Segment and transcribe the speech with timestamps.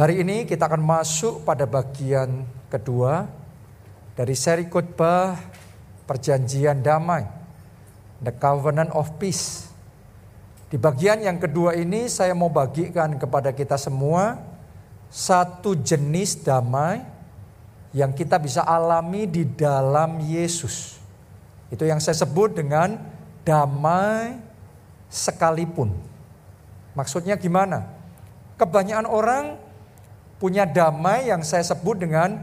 [0.00, 3.28] Hari ini kita akan masuk pada bagian kedua
[4.16, 5.36] dari seri khotbah
[6.08, 7.28] perjanjian damai,
[8.24, 9.68] the covenant of peace.
[10.72, 14.40] Di bagian yang kedua ini saya mau bagikan kepada kita semua
[15.12, 17.04] satu jenis damai
[17.92, 20.96] yang kita bisa alami di dalam Yesus.
[21.68, 22.96] Itu yang saya sebut dengan
[23.44, 24.32] damai
[25.12, 25.92] sekalipun.
[26.96, 27.84] Maksudnya gimana?
[28.56, 29.68] Kebanyakan orang
[30.40, 32.40] punya damai yang saya sebut dengan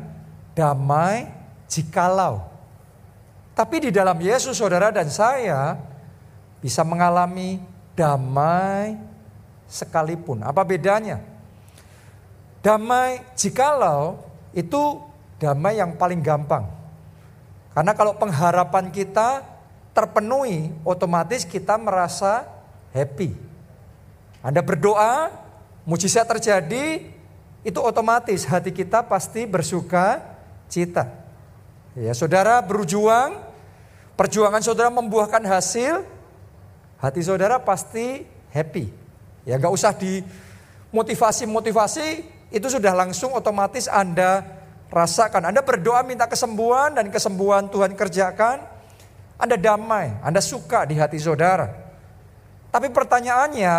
[0.54, 1.28] damai
[1.66, 2.46] jikalau.
[3.58, 5.82] Tapi di dalam Yesus saudara dan saya
[6.62, 7.58] bisa mengalami
[7.98, 9.02] damai
[9.66, 10.46] sekalipun.
[10.46, 11.18] Apa bedanya?
[12.62, 14.22] Damai jikalau
[14.54, 15.02] itu
[15.42, 16.70] damai yang paling gampang.
[17.74, 19.42] Karena kalau pengharapan kita
[19.98, 22.46] terpenuhi, otomatis kita merasa
[22.94, 23.34] happy.
[24.46, 25.34] Anda berdoa,
[25.86, 27.17] mujizat terjadi,
[27.68, 30.24] itu otomatis hati kita pasti bersuka
[30.72, 31.04] cita.
[32.00, 33.44] Ya, saudara berjuang,
[34.16, 36.08] perjuangan saudara membuahkan hasil,
[36.96, 38.24] hati saudara pasti
[38.56, 38.88] happy.
[39.44, 40.24] Ya, nggak usah di
[40.96, 42.24] motivasi-motivasi,
[42.56, 44.48] itu sudah langsung otomatis Anda
[44.88, 45.52] rasakan.
[45.52, 48.64] Anda berdoa minta kesembuhan dan kesembuhan Tuhan kerjakan,
[49.36, 51.68] Anda damai, Anda suka di hati saudara.
[52.72, 53.76] Tapi pertanyaannya,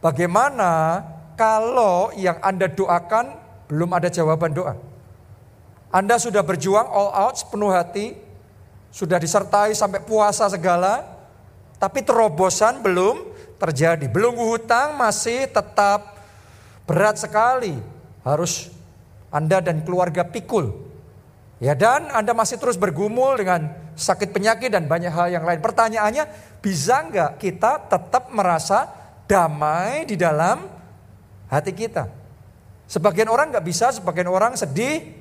[0.00, 1.04] bagaimana
[1.38, 3.38] kalau yang Anda doakan
[3.70, 4.74] belum ada jawaban doa.
[5.94, 8.12] Anda sudah berjuang all out sepenuh hati,
[8.90, 11.06] sudah disertai sampai puasa segala,
[11.78, 13.22] tapi terobosan belum
[13.56, 14.10] terjadi.
[14.10, 16.18] Belum hutang masih tetap
[16.84, 17.78] berat sekali.
[18.26, 18.68] Harus
[19.30, 20.90] Anda dan keluarga pikul.
[21.62, 25.58] Ya dan Anda masih terus bergumul dengan sakit penyakit dan banyak hal yang lain.
[25.58, 26.24] Pertanyaannya,
[26.62, 28.86] bisa nggak kita tetap merasa
[29.26, 30.77] damai di dalam
[31.48, 32.08] hati kita.
[32.88, 35.12] Sebagian orang nggak bisa, sebagian orang sedih,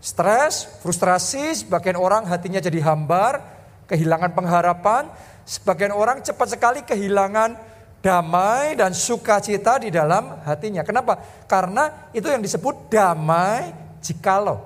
[0.00, 3.40] stres, frustrasi, sebagian orang hatinya jadi hambar,
[3.88, 5.08] kehilangan pengharapan,
[5.48, 7.56] sebagian orang cepat sekali kehilangan
[8.04, 10.84] damai dan sukacita di dalam hatinya.
[10.84, 11.18] Kenapa?
[11.48, 13.72] Karena itu yang disebut damai
[14.04, 14.60] jikalau.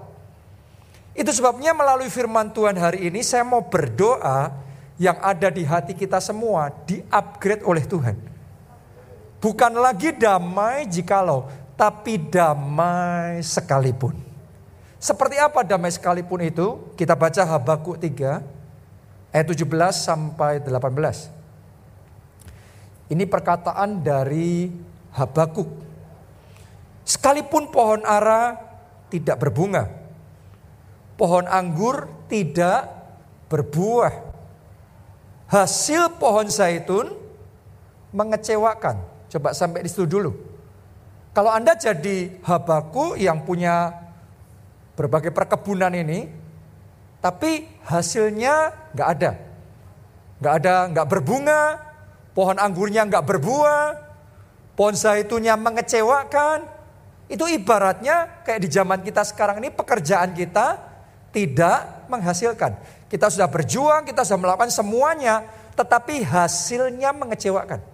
[1.12, 4.48] Itu sebabnya melalui firman Tuhan hari ini saya mau berdoa
[4.96, 8.31] yang ada di hati kita semua di-upgrade oleh Tuhan.
[9.42, 14.14] Bukan lagi damai jikalau, tapi damai sekalipun.
[15.02, 16.94] Seperti apa damai sekalipun itu?
[16.94, 18.38] Kita baca Habakuk 3
[19.34, 21.26] ayat 17 sampai 18.
[23.10, 24.70] Ini perkataan dari
[25.10, 25.66] Habakuk.
[27.02, 28.54] Sekalipun pohon ara
[29.10, 29.90] tidak berbunga,
[31.18, 32.86] pohon anggur tidak
[33.50, 34.14] berbuah,
[35.50, 37.10] hasil pohon zaitun
[38.14, 39.11] mengecewakan.
[39.32, 40.36] Coba sampai di situ dulu.
[41.32, 43.96] Kalau Anda jadi habaku yang punya
[44.92, 46.28] berbagai perkebunan ini,
[47.24, 49.32] tapi hasilnya nggak ada.
[50.36, 51.62] Nggak ada, nggak berbunga,
[52.36, 53.84] pohon anggurnya nggak berbuah,
[54.76, 56.68] pohon zaitunnya mengecewakan.
[57.32, 60.76] Itu ibaratnya kayak di zaman kita sekarang ini pekerjaan kita
[61.32, 62.76] tidak menghasilkan.
[63.08, 67.91] Kita sudah berjuang, kita sudah melakukan semuanya, tetapi hasilnya mengecewakan.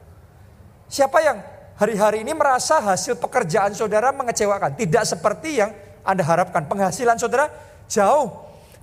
[0.89, 1.39] Siapa yang
[1.77, 4.73] hari-hari ini merasa hasil pekerjaan saudara mengecewakan?
[4.73, 6.65] Tidak seperti yang Anda harapkan.
[6.65, 7.53] Penghasilan saudara
[7.85, 8.33] jauh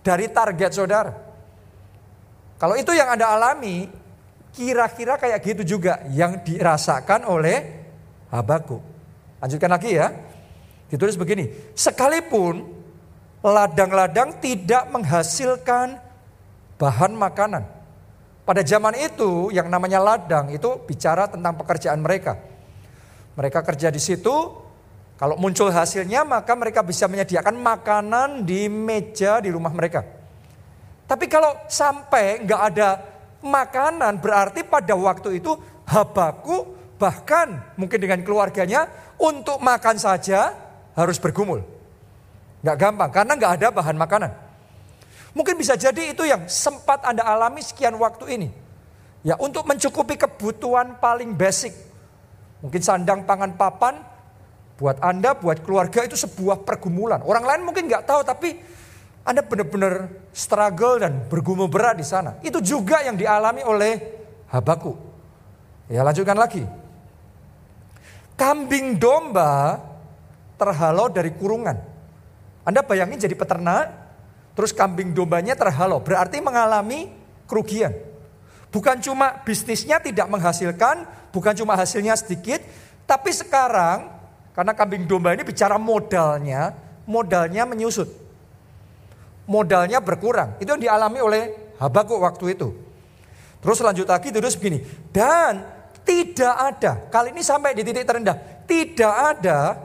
[0.05, 1.11] dari target saudara.
[2.61, 3.89] Kalau itu yang Anda alami,
[4.53, 7.83] kira-kira kayak gitu juga yang dirasakan oleh
[8.29, 8.79] Habaku.
[9.41, 10.13] Lanjutkan lagi ya.
[10.85, 12.61] Ditulis begini, sekalipun
[13.41, 15.97] ladang-ladang tidak menghasilkan
[16.77, 17.65] bahan makanan.
[18.45, 22.37] Pada zaman itu yang namanya ladang itu bicara tentang pekerjaan mereka.
[23.33, 24.53] Mereka kerja di situ,
[25.17, 30.05] kalau muncul hasilnya maka mereka bisa menyediakan makanan di meja di rumah mereka.
[31.09, 32.89] Tapi kalau sampai nggak ada
[33.41, 40.53] makanan berarti pada waktu itu Habaku bahkan mungkin dengan keluarganya untuk makan saja
[40.93, 41.65] harus bergumul.
[42.61, 44.31] Nggak gampang karena nggak ada bahan makanan.
[45.35, 48.49] Mungkin bisa jadi itu yang sempat Anda alami sekian waktu ini.
[49.27, 51.75] Ya, untuk mencukupi kebutuhan paling basic.
[52.63, 53.99] Mungkin sandang pangan papan
[54.79, 57.19] buat Anda, buat keluarga itu sebuah pergumulan.
[57.27, 58.55] Orang lain mungkin nggak tahu tapi
[59.27, 62.39] Anda benar-benar struggle dan bergumul berat di sana.
[62.39, 63.93] Itu juga yang dialami oleh
[64.55, 64.93] Habaku.
[65.91, 66.63] Ya, lanjutkan lagi.
[68.39, 69.83] Kambing domba
[70.55, 71.75] terhalau dari kurungan.
[72.63, 74.04] Anda bayangin jadi peternak,
[74.55, 77.11] Terus kambing dombanya terhalau, berarti mengalami
[77.45, 77.91] kerugian.
[78.71, 81.03] Bukan cuma bisnisnya tidak menghasilkan,
[81.35, 82.63] bukan cuma hasilnya sedikit,
[83.05, 84.15] tapi sekarang
[84.55, 86.71] Karena kambing domba ini bicara modalnya,
[87.03, 88.07] modalnya menyusut.
[89.51, 90.55] Modalnya berkurang.
[90.63, 91.43] Itu yang dialami oleh
[91.75, 92.71] Habakuk waktu itu.
[93.59, 94.79] Terus lanjut lagi terus begini.
[95.11, 95.59] Dan
[96.07, 98.63] tidak ada, kali ini sampai di titik terendah.
[98.63, 99.75] Tidak ada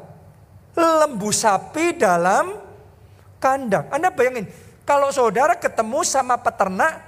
[0.79, 2.60] lembu sapi dalam
[3.41, 3.89] kandang.
[3.91, 4.47] Anda bayangin,
[4.85, 7.01] kalau saudara ketemu sama peternak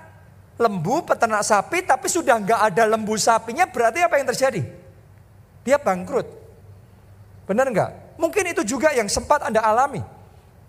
[0.57, 4.63] lembu, peternak sapi, tapi sudah nggak ada lembu sapinya, berarti apa yang terjadi?
[5.63, 6.27] Dia bangkrut.
[7.47, 7.91] Benar nggak?
[8.19, 10.03] Mungkin itu juga yang sempat Anda alami.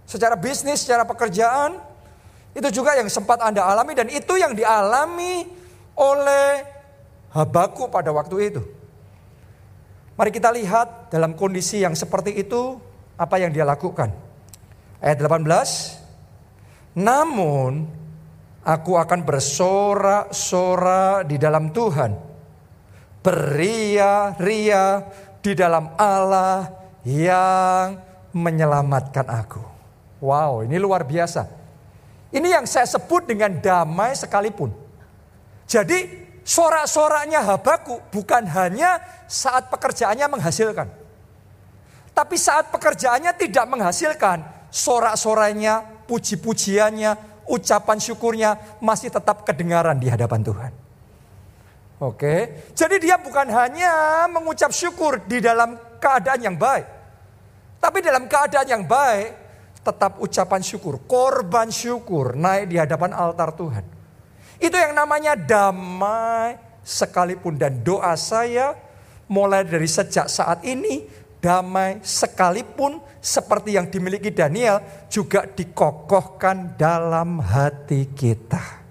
[0.03, 1.79] Secara bisnis, secara pekerjaan,
[2.53, 5.49] itu juga yang sempat Anda alami dan itu yang dialami
[5.97, 6.69] oleh
[7.33, 8.61] Habaku pada waktu itu.
[10.13, 12.77] Mari kita lihat dalam kondisi yang seperti itu
[13.17, 14.13] apa yang dia lakukan.
[15.03, 16.95] Ayat 18.
[16.95, 17.91] Namun
[18.63, 22.15] aku akan bersorak-sorak di dalam Tuhan.
[23.19, 25.03] Beria-ria
[25.43, 26.71] di dalam Allah
[27.03, 27.99] yang
[28.31, 29.59] menyelamatkan aku.
[30.23, 31.51] Wow, ini luar biasa.
[32.31, 34.71] Ini yang saya sebut dengan damai sekalipun.
[35.67, 35.99] Jadi
[36.47, 40.87] sorak-soraknya Habaku bukan hanya saat pekerjaannya menghasilkan.
[42.15, 50.71] Tapi saat pekerjaannya tidak menghasilkan, sorak-soraknya, puji-pujiannya, ucapan syukurnya masih tetap kedengaran di hadapan Tuhan.
[52.01, 52.35] Oke,
[52.73, 56.83] jadi dia bukan hanya mengucap syukur di dalam keadaan yang baik,
[57.77, 59.39] tapi dalam keadaan yang baik
[59.85, 63.85] tetap ucapan syukur, korban syukur naik di hadapan altar Tuhan.
[64.59, 68.75] Itu yang namanya damai sekalipun dan doa saya
[69.31, 71.07] mulai dari sejak saat ini
[71.39, 78.83] damai sekalipun seperti yang dimiliki Daniel juga dikokohkan dalam hati kita.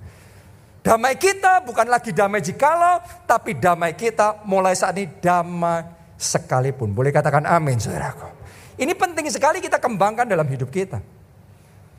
[0.81, 5.85] Damai kita bukan lagi damai jikalau, tapi damai kita mulai saat ini damai
[6.17, 6.97] sekalipun.
[6.97, 8.33] Boleh katakan amin saudaraku.
[8.81, 11.05] Ini penting sekali kita kembangkan dalam hidup kita.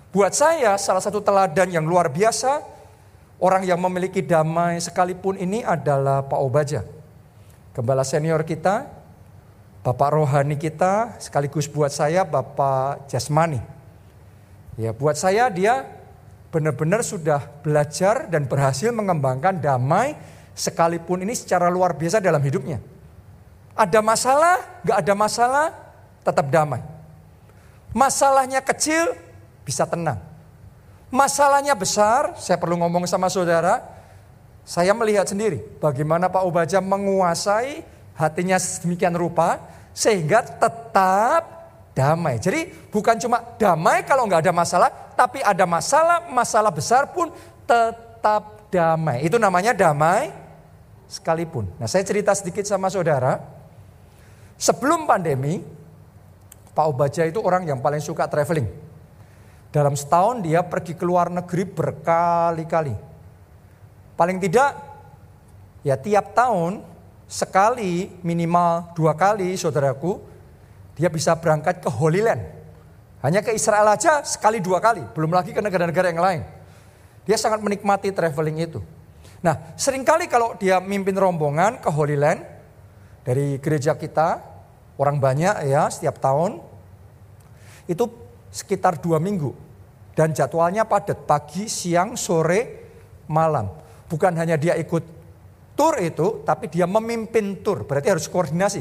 [0.10, 2.74] Buat saya salah satu teladan yang luar biasa
[3.44, 6.80] Orang yang memiliki damai sekalipun ini adalah Pak Obaja.
[7.76, 8.88] Gembala senior kita,
[9.84, 13.60] Bapak rohani kita, sekaligus buat saya Bapak Jasmani.
[14.80, 15.84] Ya, buat saya dia
[16.56, 20.16] benar-benar sudah belajar dan berhasil mengembangkan damai
[20.56, 22.80] sekalipun ini secara luar biasa dalam hidupnya.
[23.76, 25.68] Ada masalah, gak ada masalah,
[26.24, 26.80] tetap damai.
[27.92, 29.20] Masalahnya kecil,
[29.68, 30.18] bisa tenang.
[31.12, 33.84] Masalahnya besar, saya perlu ngomong sama saudara.
[34.64, 37.84] Saya melihat sendiri bagaimana Pak Obaja menguasai
[38.18, 39.62] hatinya sedemikian rupa
[39.94, 41.44] sehingga tetap
[41.94, 42.42] damai.
[42.42, 47.30] Jadi bukan cuma damai kalau nggak ada masalah, tapi ada masalah, masalah besar pun
[47.66, 49.26] tetap damai.
[49.26, 50.34] Itu namanya damai
[51.06, 51.70] sekalipun.
[51.78, 53.38] Nah saya cerita sedikit sama saudara.
[54.58, 55.62] Sebelum pandemi,
[56.74, 58.66] Pak Obaja itu orang yang paling suka traveling.
[59.74, 62.94] Dalam setahun dia pergi ke luar negeri berkali-kali.
[64.14, 64.78] Paling tidak
[65.82, 66.86] ya tiap tahun
[67.28, 70.22] sekali minimal dua kali saudaraku
[70.94, 72.44] dia bisa berangkat ke Holy Land.
[73.24, 76.42] Hanya ke Israel aja sekali dua kali, belum lagi ke negara-negara yang lain.
[77.24, 78.84] Dia sangat menikmati traveling itu.
[79.40, 82.44] Nah, sering kali kalau dia mimpin rombongan ke Holy Land
[83.24, 84.44] dari gereja kita,
[85.00, 86.60] orang banyak ya setiap tahun,
[87.88, 88.12] itu
[88.52, 89.56] sekitar dua minggu.
[90.14, 92.86] Dan jadwalnya padat, pagi, siang, sore,
[93.26, 93.72] malam.
[94.12, 95.02] Bukan hanya dia ikut
[95.84, 97.84] tur itu, tapi dia memimpin tur.
[97.84, 98.80] Berarti harus koordinasi.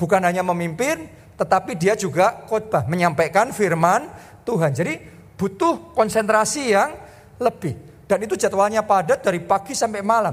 [0.00, 4.08] Bukan hanya memimpin, tetapi dia juga khotbah, menyampaikan firman
[4.48, 4.72] Tuhan.
[4.72, 4.96] Jadi
[5.36, 6.96] butuh konsentrasi yang
[7.36, 7.76] lebih.
[8.08, 10.32] Dan itu jadwalnya padat dari pagi sampai malam.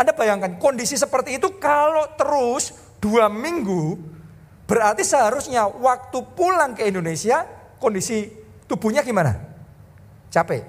[0.00, 4.00] Anda bayangkan kondisi seperti itu kalau terus dua minggu,
[4.64, 7.44] berarti seharusnya waktu pulang ke Indonesia
[7.76, 8.32] kondisi
[8.64, 9.36] tubuhnya gimana?
[10.32, 10.64] Capek.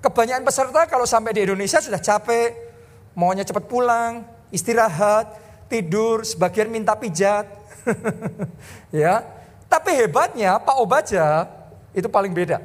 [0.00, 2.67] Kebanyakan peserta kalau sampai di Indonesia sudah capek,
[3.18, 4.22] maunya cepat pulang,
[4.54, 5.34] istirahat,
[5.66, 7.50] tidur, sebagian minta pijat.
[8.94, 9.26] ya.
[9.66, 11.50] Tapi hebatnya Pak Obaja
[11.90, 12.62] itu paling beda.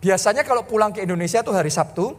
[0.00, 2.16] Biasanya kalau pulang ke Indonesia itu hari Sabtu,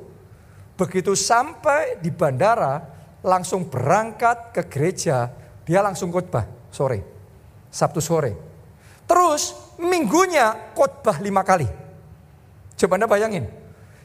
[0.78, 2.86] begitu sampai di bandara
[3.26, 5.34] langsung berangkat ke gereja,
[5.66, 7.02] dia langsung khotbah sore,
[7.74, 8.38] Sabtu sore.
[9.10, 11.66] Terus minggunya khotbah lima kali.
[12.78, 13.50] Coba Anda bayangin,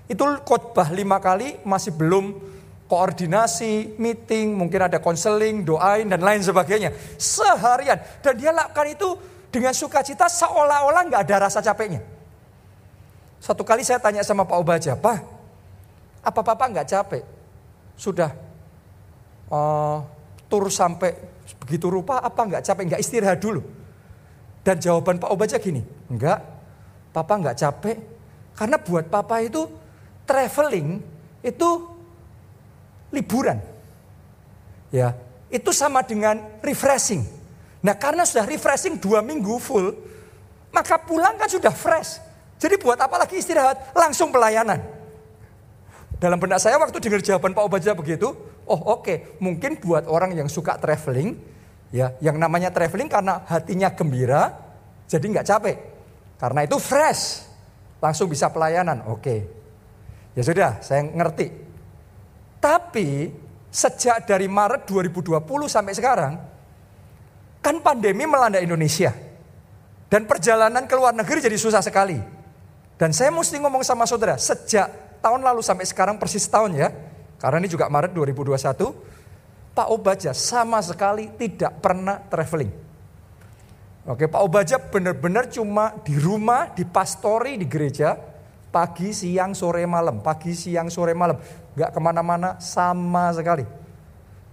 [0.09, 2.56] itu khotbah lima kali masih belum
[2.87, 6.95] koordinasi, meeting, mungkin ada konseling, doain, dan lain sebagainya.
[7.19, 7.99] Seharian.
[8.23, 9.09] Dan dia lakukan itu
[9.51, 12.03] dengan sukacita seolah-olah nggak ada rasa capeknya.
[13.43, 15.19] Satu kali saya tanya sama Pak Obaja, Pak,
[16.23, 17.23] apa Bapak nggak capek?
[17.99, 18.31] Sudah
[19.51, 20.03] uh,
[20.51, 21.15] tur sampai
[21.63, 22.83] begitu rupa, apa nggak capek?
[22.95, 23.63] Nggak istirahat dulu?
[24.67, 25.79] Dan jawaban Pak Obaja gini,
[26.11, 26.43] enggak,
[27.15, 27.99] papa enggak capek.
[28.57, 29.63] Karena buat papa itu
[30.27, 30.99] traveling
[31.47, 31.96] itu
[33.11, 33.59] liburan.
[34.95, 35.19] Ya,
[35.51, 37.23] itu sama dengan refreshing.
[37.83, 39.95] Nah karena sudah refreshing dua minggu full,
[40.75, 42.19] maka pulang kan sudah fresh.
[42.57, 43.93] Jadi buat apa lagi istirahat?
[43.93, 44.81] Langsung pelayanan.
[46.17, 48.33] Dalam benak saya waktu dengar jawaban Pak Obaja begitu,
[48.65, 49.17] oh oke, okay.
[49.37, 51.37] mungkin buat orang yang suka traveling,
[51.93, 54.57] ya, yang namanya traveling karena hatinya gembira,
[55.05, 55.77] jadi nggak capek.
[56.41, 57.45] Karena itu fresh,
[58.01, 59.05] langsung bisa pelayanan.
[59.13, 59.39] Oke, okay.
[60.33, 61.66] ya sudah, saya ngerti.
[62.61, 63.31] Tapi
[63.71, 65.37] sejak dari Maret 2020
[65.69, 66.33] sampai sekarang,
[67.61, 69.13] kan pandemi melanda Indonesia.
[70.07, 72.17] Dan perjalanan ke luar negeri jadi susah sekali.
[72.97, 76.89] Dan saya mesti ngomong sama saudara, sejak tahun lalu sampai sekarang persis tahun ya.
[77.37, 82.73] Karena ini juga Maret 2021, Pak Obaja sama sekali tidak pernah traveling.
[84.09, 88.17] Oke, Pak Obaja benar-benar cuma di rumah, di pastori, di gereja,
[88.71, 91.37] pagi, siang, sore, malam, pagi, siang, sore, malam
[91.77, 93.69] nggak ke mana-mana sama sekali.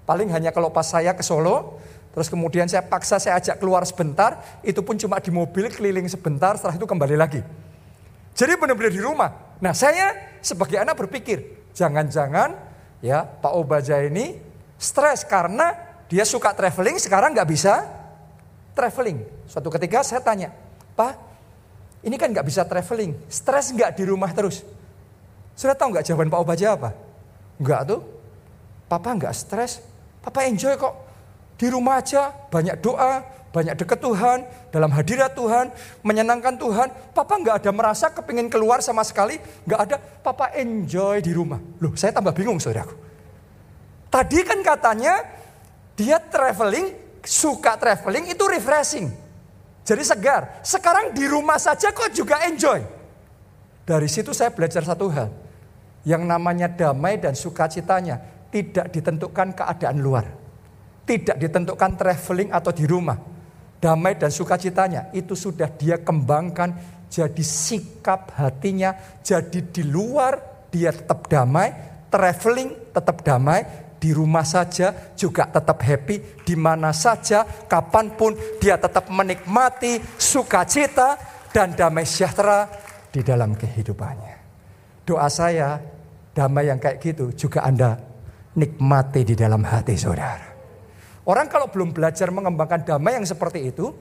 [0.04, 1.80] Paling hanya kalau pas saya ke Solo,
[2.12, 6.60] terus kemudian saya paksa saya ajak keluar sebentar, itu pun cuma di mobil keliling sebentar,
[6.60, 7.40] setelah itu kembali lagi.
[8.36, 9.32] Jadi benar-benar di rumah.
[9.64, 12.60] Nah saya sebagai anak berpikir, jangan-jangan
[13.00, 14.36] ya Pak Obaja ini
[14.76, 15.72] stres karena
[16.12, 17.88] dia suka traveling, sekarang nggak bisa
[18.76, 19.24] traveling.
[19.48, 20.52] Suatu ketika saya tanya,
[21.00, 21.16] Pak,
[22.04, 24.68] ini kan nggak bisa traveling, stres nggak di rumah terus?
[25.56, 26.90] Sudah tahu nggak jawaban Pak Obaja apa?
[27.64, 28.04] Enggak tuh.
[28.92, 29.80] Papa enggak stres.
[30.20, 30.92] Papa enjoy kok.
[31.56, 33.24] Di rumah aja banyak doa,
[33.56, 35.72] banyak deket Tuhan, dalam hadirat Tuhan,
[36.04, 36.92] menyenangkan Tuhan.
[37.16, 39.96] Papa enggak ada merasa kepingin keluar sama sekali, enggak ada.
[39.96, 41.64] Papa enjoy di rumah.
[41.80, 43.00] Loh, saya tambah bingung saudaraku.
[44.12, 45.24] Tadi kan katanya
[45.96, 46.92] dia traveling,
[47.24, 49.08] suka traveling itu refreshing.
[49.88, 50.60] Jadi segar.
[50.68, 52.84] Sekarang di rumah saja kok juga enjoy.
[53.88, 55.43] Dari situ saya belajar satu hal
[56.04, 60.26] yang namanya damai dan sukacitanya tidak ditentukan keadaan luar.
[61.04, 63.20] Tidak ditentukan traveling atau di rumah.
[63.84, 66.72] Damai dan sukacitanya itu sudah dia kembangkan
[67.12, 68.96] jadi sikap hatinya.
[69.20, 70.40] Jadi di luar
[70.72, 71.70] dia tetap damai,
[72.08, 78.76] traveling tetap damai, di rumah saja juga tetap happy, di mana saja, kapan pun dia
[78.76, 81.16] tetap menikmati sukacita
[81.56, 82.68] dan damai sejahtera
[83.14, 84.36] di dalam kehidupannya.
[85.04, 85.93] Doa saya
[86.34, 87.94] Damai yang kayak gitu juga Anda
[88.58, 90.54] nikmati di dalam hati saudara.
[91.24, 93.94] Orang kalau belum belajar mengembangkan damai yang seperti itu,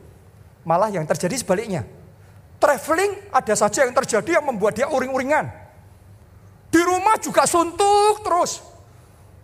[0.66, 1.86] malah yang terjadi sebaliknya.
[2.58, 5.50] Traveling ada saja yang terjadi yang membuat dia uring-uringan.
[6.72, 8.64] Di rumah juga suntuk terus.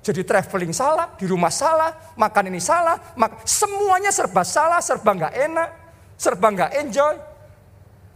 [0.03, 5.35] Jadi traveling salah, di rumah salah, makan ini salah, mak semuanya serba salah, serba nggak
[5.37, 5.69] enak,
[6.17, 7.15] serba nggak enjoy.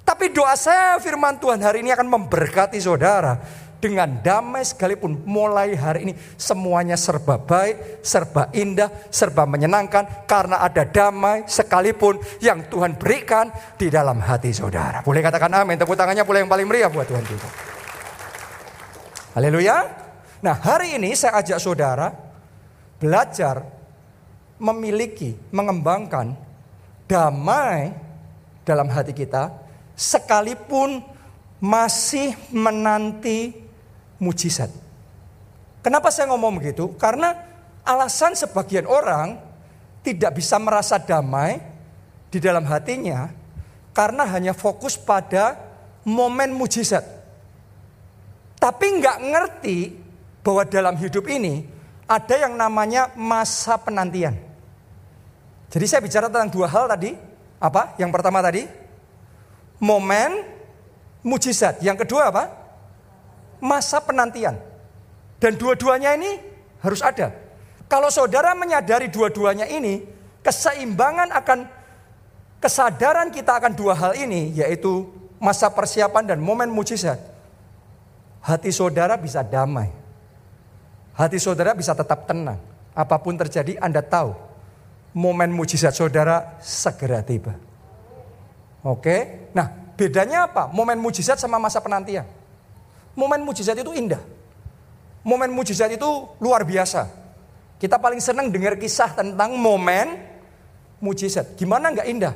[0.02, 3.38] Tapi doa saya firman Tuhan hari ini akan memberkati saudara
[3.82, 10.86] dengan damai sekalipun mulai hari ini semuanya serba baik, serba indah, serba menyenangkan karena ada
[10.86, 15.02] damai sekalipun yang Tuhan berikan di dalam hati saudara.
[15.02, 17.48] Boleh katakan amin, tepuk tangannya boleh yang paling meriah buat Tuhan kita.
[19.34, 19.76] Haleluya.
[20.46, 22.14] Nah hari ini saya ajak saudara
[23.02, 23.66] belajar
[24.62, 26.38] memiliki, mengembangkan
[27.10, 27.90] damai
[28.62, 29.50] dalam hati kita
[29.98, 31.02] sekalipun
[31.58, 33.62] masih menanti
[34.22, 34.70] mujizat.
[35.82, 36.94] Kenapa saya ngomong begitu?
[36.94, 37.34] Karena
[37.82, 39.34] alasan sebagian orang
[40.06, 41.58] tidak bisa merasa damai
[42.30, 43.34] di dalam hatinya
[43.90, 45.58] karena hanya fokus pada
[46.06, 47.02] momen mujizat.
[48.62, 49.78] Tapi nggak ngerti
[50.46, 51.66] bahwa dalam hidup ini
[52.06, 54.38] ada yang namanya masa penantian.
[55.66, 57.10] Jadi saya bicara tentang dua hal tadi.
[57.58, 57.98] Apa?
[57.98, 58.66] Yang pertama tadi
[59.82, 60.46] momen
[61.26, 61.82] mujizat.
[61.82, 62.61] Yang kedua apa?
[63.62, 64.58] Masa penantian.
[65.38, 66.42] Dan dua-duanya ini
[66.82, 67.30] harus ada.
[67.86, 70.02] Kalau saudara menyadari dua-duanya ini,
[70.42, 71.58] keseimbangan akan
[72.58, 75.06] kesadaran kita akan dua hal ini, yaitu
[75.38, 77.18] masa persiapan dan momen mujizat.
[78.42, 79.94] Hati saudara bisa damai.
[81.14, 82.58] Hati saudara bisa tetap tenang.
[82.92, 84.34] Apa pun terjadi, Anda tahu
[85.14, 87.54] momen mujizat saudara segera tiba.
[88.82, 90.66] Oke, nah bedanya apa?
[90.72, 92.26] Momen mujizat sama masa penantian.
[93.12, 94.20] Momen mujizat itu indah.
[95.22, 96.08] Momen mujizat itu
[96.42, 97.06] luar biasa.
[97.78, 100.18] Kita paling senang dengar kisah tentang momen
[101.02, 101.58] mujizat.
[101.58, 102.34] Gimana nggak indah?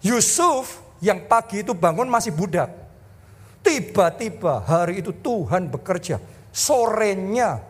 [0.00, 2.72] Yusuf yang pagi itu bangun masih budak.
[3.64, 6.20] Tiba-tiba hari itu Tuhan bekerja.
[6.52, 7.64] Sorenya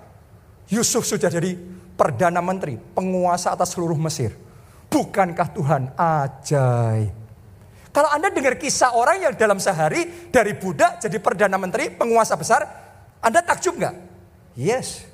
[0.66, 1.54] Yusuf sudah jadi
[1.94, 4.34] perdana menteri, penguasa atas seluruh Mesir.
[4.90, 7.23] Bukankah Tuhan ajaib?
[7.94, 12.66] Kalau Anda dengar kisah orang yang dalam sehari dari budak jadi perdana menteri, penguasa besar,
[13.22, 13.94] Anda takjub nggak?
[14.58, 15.06] Yes.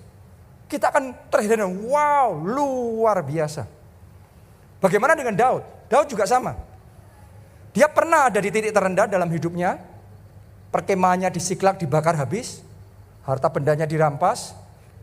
[0.64, 3.68] Kita akan terheran, wow, luar biasa.
[4.80, 5.62] Bagaimana dengan Daud?
[5.92, 6.56] Daud juga sama.
[7.76, 9.76] Dia pernah ada di titik terendah dalam hidupnya.
[10.72, 12.64] Perkemahannya disiklak, dibakar habis.
[13.28, 14.56] Harta bendanya dirampas.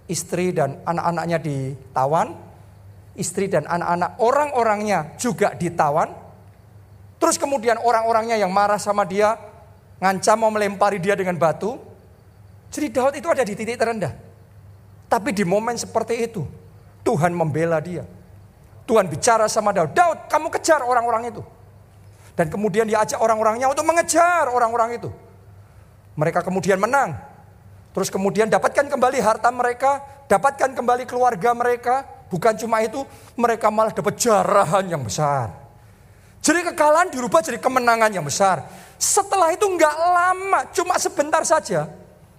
[0.09, 2.33] Istri dan anak-anaknya ditawan.
[3.13, 6.26] Istri dan anak-anak orang-orangnya juga ditawan.
[7.17, 9.37] Terus kemudian orang-orangnya yang marah sama dia.
[9.97, 11.81] Ngancam mau melempari dia dengan batu.
[12.69, 14.13] Jadi Daud itu ada di titik terendah.
[15.09, 16.45] Tapi di momen seperti itu.
[17.01, 18.05] Tuhan membela dia.
[18.85, 19.91] Tuhan bicara sama Daud.
[19.97, 21.41] Daud kamu kejar orang-orang itu.
[22.37, 25.09] Dan kemudian dia ajak orang-orangnya untuk mengejar orang-orang itu.
[26.13, 27.17] Mereka kemudian menang.
[27.97, 32.05] Terus kemudian dapatkan kembali harta mereka, dapatkan kembali keluarga mereka.
[32.29, 33.01] Bukan cuma itu,
[33.33, 35.66] mereka malah dapat jarahan yang besar.
[36.41, 38.63] Jadi kekalahan dirubah jadi kemenangan yang besar.
[38.97, 41.91] Setelah itu nggak lama, cuma sebentar saja.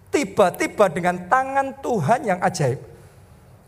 [0.08, 2.80] Tiba-tiba dengan tangan Tuhan yang ajaib.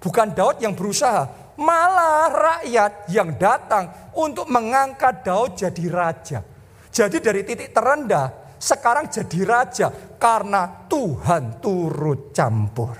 [0.00, 1.28] Bukan Daud yang berusaha,
[1.60, 6.40] malah rakyat yang datang untuk mengangkat Daud jadi raja.
[6.88, 12.96] Jadi dari titik terendah sekarang jadi raja karena Tuhan turut campur.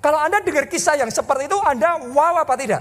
[0.00, 2.80] Kalau Anda dengar kisah yang seperti itu, Anda wow apa tidak?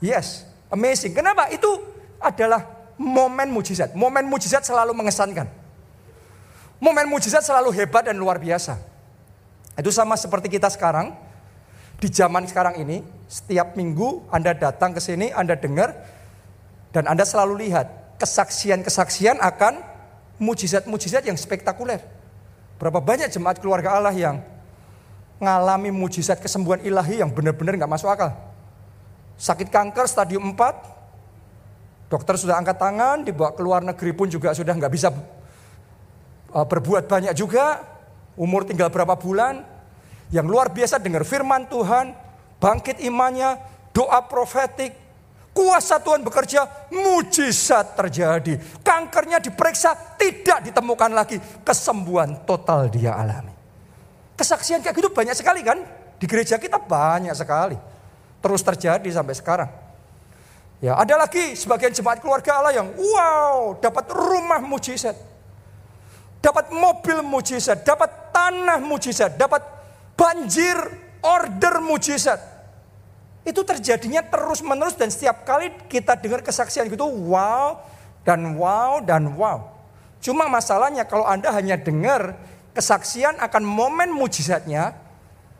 [0.00, 1.12] Yes, amazing.
[1.12, 1.52] Kenapa?
[1.52, 1.68] Itu
[2.16, 3.96] adalah momen mujizat.
[3.96, 5.48] Momen mujizat selalu mengesankan.
[6.76, 8.76] Momen mujizat selalu hebat dan luar biasa.
[9.80, 11.16] Itu sama seperti kita sekarang.
[12.00, 15.92] Di zaman sekarang ini, setiap minggu Anda datang ke sini, Anda dengar,
[16.96, 19.84] dan Anda selalu lihat kesaksian-kesaksian akan
[20.40, 22.00] mujizat-mujizat yang spektakuler.
[22.80, 24.40] Berapa banyak jemaat keluarga Allah yang
[25.40, 28.32] ngalami mujizat kesembuhan ilahi yang benar-benar nggak masuk akal.
[29.36, 30.99] Sakit kanker stadium 4,
[32.10, 35.14] dokter sudah angkat tangan, dibawa ke luar negeri pun juga sudah nggak bisa
[36.50, 37.86] uh, berbuat banyak juga.
[38.34, 39.62] Umur tinggal berapa bulan,
[40.34, 42.10] yang luar biasa dengar firman Tuhan,
[42.58, 43.58] bangkit imannya,
[43.92, 44.96] doa profetik,
[45.50, 48.54] Kuasa Tuhan bekerja, mujizat terjadi.
[48.86, 51.42] Kankernya diperiksa, tidak ditemukan lagi.
[51.66, 53.50] Kesembuhan total dia alami.
[54.38, 55.82] Kesaksian kayak gitu banyak sekali kan?
[56.22, 57.74] Di gereja kita banyak sekali.
[58.40, 59.70] Terus terjadi sampai sekarang.
[60.80, 65.12] Ya, ada lagi sebagian jemaat keluarga Allah yang wow, dapat rumah mujizat.
[66.40, 69.60] Dapat mobil mujizat, dapat tanah mujizat, dapat
[70.16, 70.80] banjir
[71.20, 72.40] order mujizat.
[73.44, 77.84] Itu terjadinya terus menerus dan setiap kali kita dengar kesaksian gitu wow
[78.24, 79.68] dan wow dan wow.
[80.24, 82.40] Cuma masalahnya kalau Anda hanya dengar
[82.72, 84.96] kesaksian akan momen mujizatnya,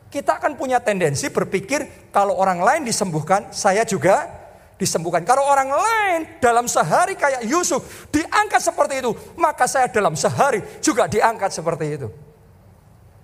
[0.09, 4.40] kita akan punya tendensi berpikir kalau orang lain disembuhkan, saya juga
[4.81, 5.21] disembuhkan.
[5.21, 11.05] Kalau orang lain dalam sehari kayak Yusuf diangkat seperti itu, maka saya dalam sehari juga
[11.05, 12.09] diangkat seperti itu.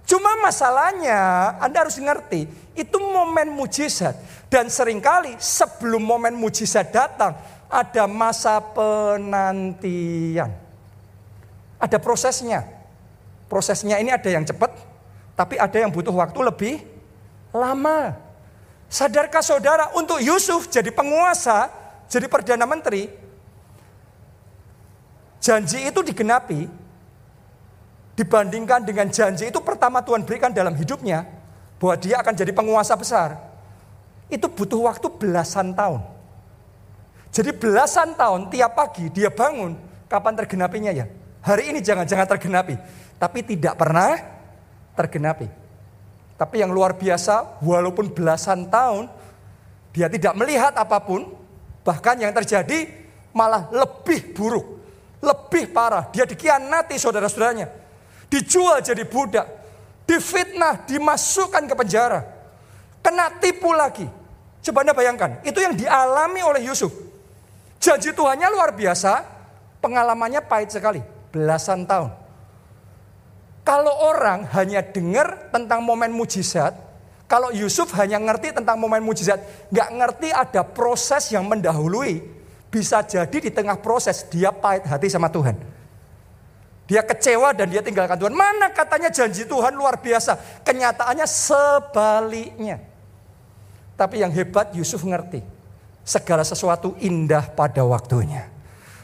[0.07, 2.45] Cuma masalahnya Anda harus ngerti,
[2.77, 4.13] itu momen mujizat.
[4.47, 7.35] Dan sering kali sebelum momen mujizat datang,
[7.67, 10.53] ada masa penantian.
[11.81, 12.63] Ada prosesnya.
[13.51, 14.71] Prosesnya ini ada yang cepat,
[15.35, 16.75] tapi ada yang butuh waktu lebih
[17.51, 18.26] lama.
[18.87, 21.67] Sadarkah saudara untuk Yusuf jadi penguasa,
[22.07, 23.11] jadi perdana menteri,
[25.43, 26.71] janji itu digenapi
[28.15, 31.27] dibandingkan dengan janji itu pertama Tuhan berikan dalam hidupnya
[31.77, 33.37] bahwa dia akan jadi penguasa besar.
[34.31, 36.03] Itu butuh waktu belasan tahun.
[37.31, 39.75] Jadi belasan tahun tiap pagi dia bangun,
[40.07, 41.05] kapan tergenapinya ya?
[41.43, 42.75] Hari ini jangan-jangan tergenapi,
[43.19, 44.19] tapi tidak pernah
[44.95, 45.47] tergenapi.
[46.37, 49.09] Tapi yang luar biasa, walaupun belasan tahun
[49.89, 51.25] dia tidak melihat apa pun,
[51.81, 52.85] bahkan yang terjadi
[53.33, 54.65] malah lebih buruk,
[55.19, 56.05] lebih parah.
[56.13, 57.87] Dia dikhianati saudara-saudaranya
[58.27, 59.47] dijual jadi budak,
[60.05, 62.21] difitnah, dimasukkan ke penjara,
[63.01, 64.07] kena tipu lagi.
[64.61, 66.91] Coba Anda bayangkan, itu yang dialami oleh Yusuf.
[67.79, 69.23] Janji Tuhannya luar biasa,
[69.79, 70.99] pengalamannya pahit sekali,
[71.31, 72.11] belasan tahun.
[73.67, 76.71] Kalau orang hanya dengar tentang momen mujizat,
[77.27, 82.23] kalau Yusuf hanya ngerti tentang momen mujizat, nggak ngerti ada proses yang mendahului,
[82.71, 85.59] bisa jadi di tengah proses dia pahit hati sama Tuhan.
[86.87, 88.31] Dia kecewa dan dia tinggalkan Tuhan.
[88.31, 90.63] Mana katanya janji Tuhan luar biasa.
[90.63, 92.79] Kenyataannya sebaliknya.
[93.99, 95.43] Tapi yang hebat Yusuf ngerti.
[96.07, 98.47] Segala sesuatu indah pada waktunya.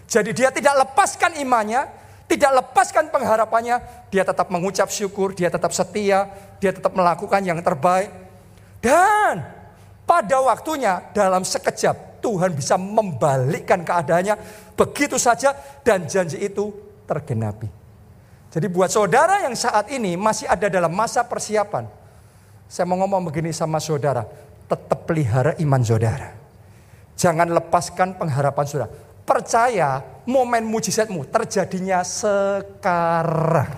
[0.08, 2.03] Jadi dia tidak lepaskan imannya.
[2.28, 4.08] Tidak lepaskan pengharapannya.
[4.10, 5.36] Dia tetap mengucap syukur.
[5.36, 6.30] Dia tetap setia.
[6.58, 8.10] Dia tetap melakukan yang terbaik.
[8.84, 9.44] Dan
[10.04, 14.36] pada waktunya dalam sekejap Tuhan bisa membalikkan keadaannya
[14.76, 16.72] begitu saja dan janji itu
[17.04, 17.68] tergenapi.
[18.54, 21.90] Jadi buat saudara yang saat ini masih ada dalam masa persiapan,
[22.70, 24.24] saya mau ngomong begini sama saudara,
[24.70, 26.38] tetap pelihara iman saudara.
[27.18, 28.92] Jangan lepaskan pengharapan saudara.
[29.24, 33.72] Percaya momen mujizatmu terjadinya sekarang.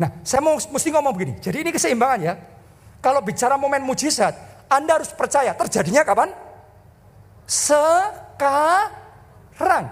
[0.00, 1.38] Nah, saya mau mesti ngomong begini.
[1.38, 2.34] Jadi ini keseimbangan ya.
[3.04, 4.32] Kalau bicara momen mujizat,
[4.66, 6.32] Anda harus percaya terjadinya kapan?
[7.46, 8.90] Sekarang.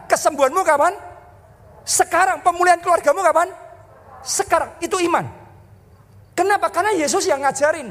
[0.09, 0.97] Kesembuhanmu kapan?
[1.85, 2.41] Sekarang.
[2.41, 3.49] Pemulihan keluargamu kapan?
[4.25, 4.75] Sekarang.
[4.81, 5.29] Itu iman.
[6.33, 6.71] Kenapa?
[6.71, 7.91] Karena Yesus yang ngajarin.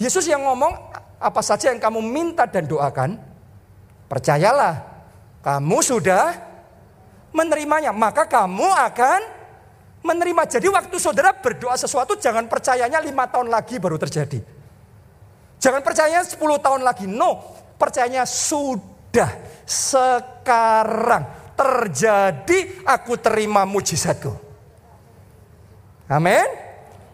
[0.00, 0.72] Yesus yang ngomong
[1.22, 3.20] apa saja yang kamu minta dan doakan,
[4.10, 4.91] percayalah
[5.42, 6.38] kamu sudah
[7.34, 9.20] menerimanya, maka kamu akan
[10.06, 10.42] menerima.
[10.46, 14.38] Jadi waktu saudara berdoa sesuatu jangan percayanya lima tahun lagi baru terjadi.
[15.62, 17.06] Jangan percaya 10 tahun lagi.
[17.06, 17.38] No,
[17.78, 19.30] percayanya sudah
[19.62, 24.34] sekarang terjadi aku terima mujizatku.
[26.10, 26.46] Amin.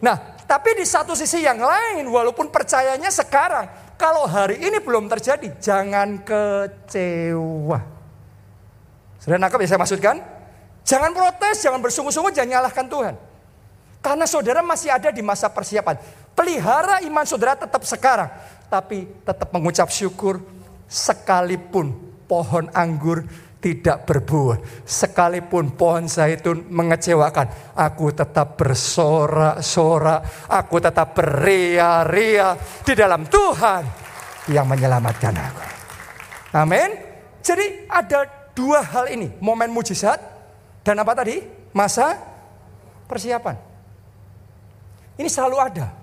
[0.01, 0.17] Nah,
[0.49, 3.69] tapi di satu sisi yang lain walaupun percayanya sekarang,
[4.01, 7.98] kalau hari ini belum terjadi, jangan kecewa.
[9.19, 10.17] Sudah nangkap ya saya maksudkan?
[10.89, 13.15] Jangan protes, jangan bersungguh-sungguh, jangan nyalahkan Tuhan.
[13.99, 15.99] Karena saudara masih ada di masa persiapan.
[16.33, 18.31] Pelihara iman saudara tetap sekarang.
[18.71, 20.39] Tapi tetap mengucap syukur
[20.87, 21.93] sekalipun
[22.31, 23.27] pohon anggur
[23.59, 24.87] tidak berbuah.
[24.87, 27.75] Sekalipun pohon zaitun mengecewakan.
[27.75, 30.47] Aku tetap bersorak-sorak.
[30.47, 32.55] Aku tetap beria-ria
[32.87, 33.83] di dalam Tuhan
[34.55, 35.65] yang menyelamatkan aku.
[36.55, 36.91] Amin.
[37.43, 39.31] Jadi ada dua hal ini.
[39.39, 40.19] Momen mujizat
[40.83, 41.47] dan apa tadi?
[41.71, 42.19] Masa
[43.07, 43.55] persiapan.
[45.15, 45.95] Ini selalu ada.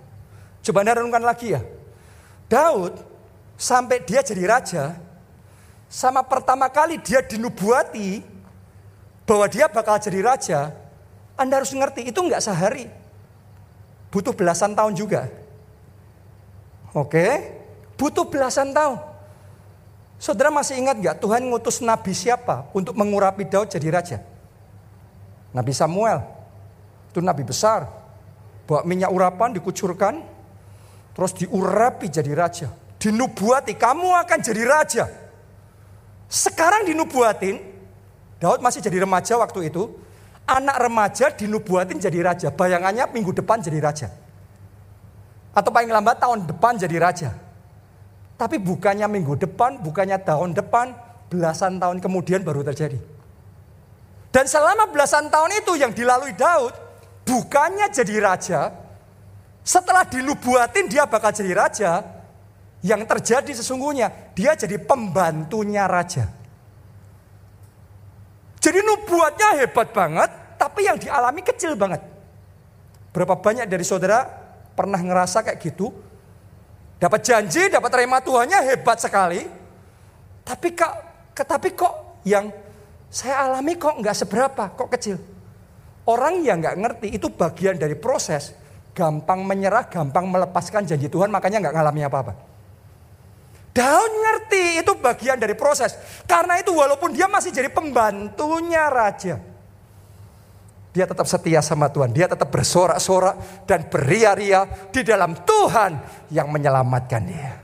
[0.63, 1.59] Coba anda renungkan lagi ya.
[2.47, 2.95] Daud
[3.59, 4.95] sampai dia jadi raja,
[5.91, 8.23] sama pertama kali dia dinubuati
[9.25, 10.59] bahwa dia bakal jadi raja,
[11.33, 12.85] Anda harus ngerti itu nggak sehari.
[14.13, 15.27] Butuh belasan tahun juga.
[16.95, 17.51] Oke,
[17.99, 19.14] butuh belasan tahun.
[20.15, 24.17] Saudara masih ingat nggak Tuhan ngutus nabi siapa untuk mengurapi Daud jadi raja?
[25.51, 26.23] Nabi Samuel.
[27.11, 27.87] Itu nabi besar.
[28.67, 30.23] Bawa minyak urapan dikucurkan.
[31.15, 32.67] Terus diurapi jadi raja.
[32.99, 35.05] Dinubuati kamu akan jadi raja.
[36.27, 37.61] Sekarang dinubuatin,
[38.41, 39.95] Daud masih jadi remaja waktu itu.
[40.43, 42.47] Anak remaja dinubuatin jadi raja.
[42.51, 44.07] Bayangannya minggu depan jadi raja.
[45.55, 47.44] Atau paling lambat tahun depan jadi raja.
[48.35, 50.91] Tapi bukannya minggu depan, bukannya tahun depan,
[51.31, 52.99] belasan tahun kemudian baru terjadi.
[54.35, 56.75] Dan selama belasan tahun itu yang dilalui Daud,
[57.23, 58.61] bukannya jadi raja,
[59.63, 61.91] setelah dinubuatin dia bakal jadi raja,
[62.83, 66.27] yang terjadi sesungguhnya dia jadi pembantunya raja.
[68.59, 72.03] Jadi nubuatnya hebat banget, tapi yang dialami kecil banget.
[73.15, 74.27] Berapa banyak dari saudara
[74.75, 75.95] pernah ngerasa kayak gitu?
[76.95, 79.43] Dapat janji, dapat terima Tuhannya hebat sekali.
[80.45, 80.93] Tapi kok,
[81.35, 82.47] tapi kok yang
[83.11, 85.17] saya alami kok nggak seberapa, kok kecil.
[86.05, 88.53] Orang yang nggak ngerti itu bagian dari proses.
[88.95, 92.33] Gampang menyerah, gampang melepaskan janji Tuhan, makanya nggak ngalami apa-apa.
[93.75, 95.99] Daud ngerti itu bagian dari proses.
[96.23, 99.35] Karena itu walaupun dia masih jadi pembantunya raja.
[100.95, 102.15] Dia tetap setia sama Tuhan.
[102.15, 104.63] Dia tetap bersorak-sorak dan beria-ria
[104.95, 105.99] di dalam Tuhan
[106.31, 107.59] yang menyelamatkan dia.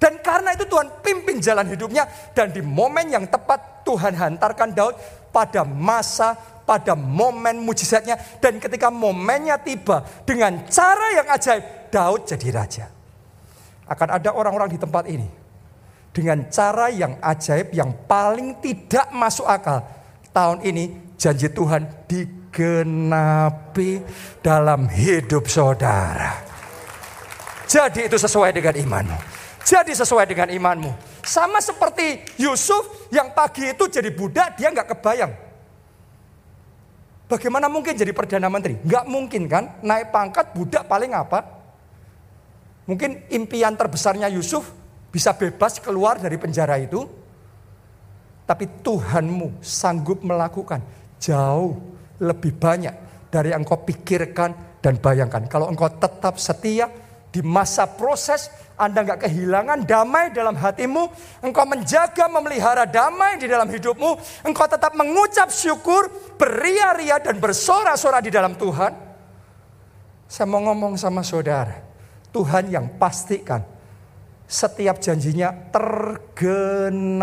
[0.00, 2.08] Dan karena itu Tuhan pimpin jalan hidupnya.
[2.32, 4.96] Dan di momen yang tepat Tuhan hantarkan Daud
[5.28, 6.32] pada masa,
[6.64, 8.16] pada momen mujizatnya.
[8.40, 12.86] Dan ketika momennya tiba dengan cara yang ajaib, Daud jadi raja
[13.84, 15.28] akan ada orang-orang di tempat ini
[16.14, 19.84] dengan cara yang ajaib yang paling tidak masuk akal.
[20.32, 21.86] Tahun ini janji Tuhan
[22.54, 23.98] digenapi
[24.38, 26.38] dalam hidup saudara.
[27.66, 29.18] Jadi itu sesuai dengan imanmu.
[29.66, 31.18] Jadi sesuai dengan imanmu.
[31.26, 35.34] Sama seperti Yusuf yang pagi itu jadi budak dia nggak kebayang.
[37.26, 38.78] Bagaimana mungkin jadi Perdana Menteri?
[38.86, 39.82] Nggak mungkin kan?
[39.82, 41.42] Naik pangkat budak paling apa?
[42.86, 44.70] Mungkin impian terbesarnya Yusuf
[45.10, 47.02] bisa bebas keluar dari penjara itu.
[48.44, 50.84] Tapi Tuhanmu sanggup melakukan
[51.16, 52.94] jauh lebih banyak
[53.32, 55.48] dari yang engkau pikirkan dan bayangkan.
[55.50, 56.86] Kalau engkau tetap setia
[57.34, 58.46] di masa proses,
[58.78, 61.10] Anda nggak kehilangan damai dalam hatimu,
[61.42, 66.06] engkau menjaga, memelihara damai di dalam hidupmu, engkau tetap mengucap syukur,
[66.38, 68.94] beria-ria dan bersorak-sorak di dalam Tuhan.
[70.30, 71.82] Saya mau ngomong sama saudara,
[72.30, 73.66] Tuhan yang pastikan
[74.46, 77.14] setiap janjinya tergenapi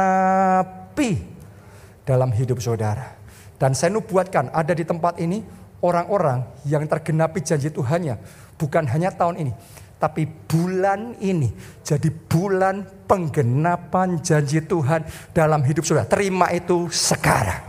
[2.03, 3.20] dalam hidup saudara.
[3.61, 5.45] Dan saya nubuatkan ada di tempat ini
[5.85, 8.17] orang-orang yang tergenapi janji Tuhannya.
[8.57, 9.53] Bukan hanya tahun ini,
[10.01, 11.53] tapi bulan ini
[11.85, 16.09] jadi bulan penggenapan janji Tuhan dalam hidup saudara.
[16.09, 17.61] Terima itu sekarang.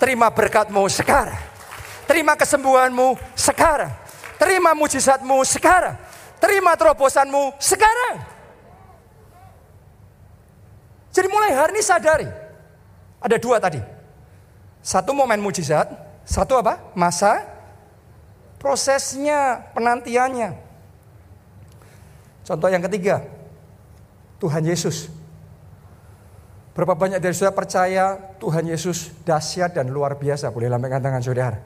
[0.00, 1.36] Terima berkatmu sekarang.
[2.08, 3.92] Terima kesembuhanmu sekarang.
[4.40, 5.96] Terima mujizatmu sekarang.
[6.40, 8.16] Terima terobosanmu sekarang.
[11.12, 12.28] Jadi mulai hari ini sadari.
[13.20, 13.93] Ada dua tadi.
[14.84, 15.88] Satu momen mujizat.
[16.28, 16.92] Satu apa?
[16.92, 17.40] Masa
[18.60, 20.52] prosesnya, penantiannya.
[22.44, 23.24] Contoh yang ketiga,
[24.36, 25.08] Tuhan Yesus.
[26.76, 30.52] Berapa banyak dari saudara percaya Tuhan Yesus dahsyat dan luar biasa?
[30.52, 31.58] Boleh lambaikan tangan saudara.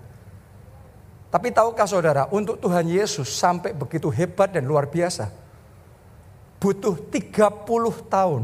[1.29, 5.33] Tapi tahukah saudara, untuk Tuhan Yesus sampai begitu hebat dan luar biasa,
[6.61, 7.41] butuh 30
[8.09, 8.43] tahun.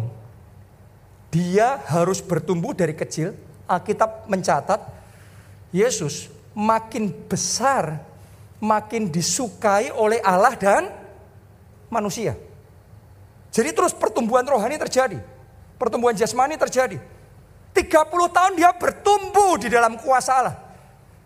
[1.29, 3.37] Dia harus bertumbuh dari kecil.
[3.65, 4.81] Alkitab mencatat,
[5.75, 7.99] Yesus makin besar,
[8.63, 10.83] makin disukai oleh Allah dan
[11.91, 12.39] manusia.
[13.55, 15.19] Jadi terus pertumbuhan rohani terjadi.
[15.79, 16.99] Pertumbuhan jasmani terjadi.
[17.75, 17.91] 30
[18.31, 20.57] tahun dia bertumbuh di dalam kuasa Allah.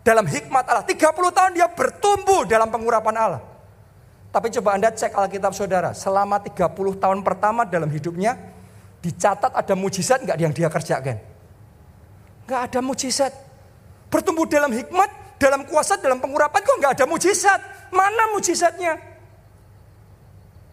[0.01, 0.85] Dalam hikmat Allah.
[0.85, 3.41] 30 tahun dia bertumbuh dalam pengurapan Allah.
[4.29, 5.93] Tapi coba Anda cek Alkitab saudara.
[5.93, 6.69] Selama 30
[7.01, 8.37] tahun pertama dalam hidupnya.
[8.99, 11.28] Dicatat ada mujizat nggak yang dia kerjakan?
[12.49, 13.29] Nggak ada mujizat.
[14.09, 17.61] Bertumbuh dalam hikmat, dalam kuasa, dalam pengurapan kok nggak ada mujizat.
[17.93, 18.97] Mana mujizatnya?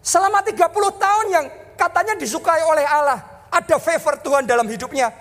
[0.01, 0.57] Selama 30
[0.97, 1.45] tahun yang
[1.77, 3.45] katanya disukai oleh Allah.
[3.53, 5.13] Ada favor Tuhan dalam hidupnya.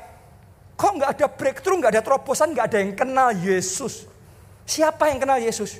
[0.80, 4.08] Kok nggak ada breakthrough, nggak ada terobosan, nggak ada yang kenal Yesus.
[4.64, 5.76] Siapa yang kenal Yesus?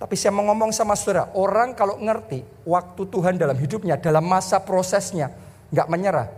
[0.00, 4.56] Tapi saya mau ngomong sama saudara, orang kalau ngerti waktu Tuhan dalam hidupnya, dalam masa
[4.58, 5.30] prosesnya,
[5.68, 6.28] nggak menyerah.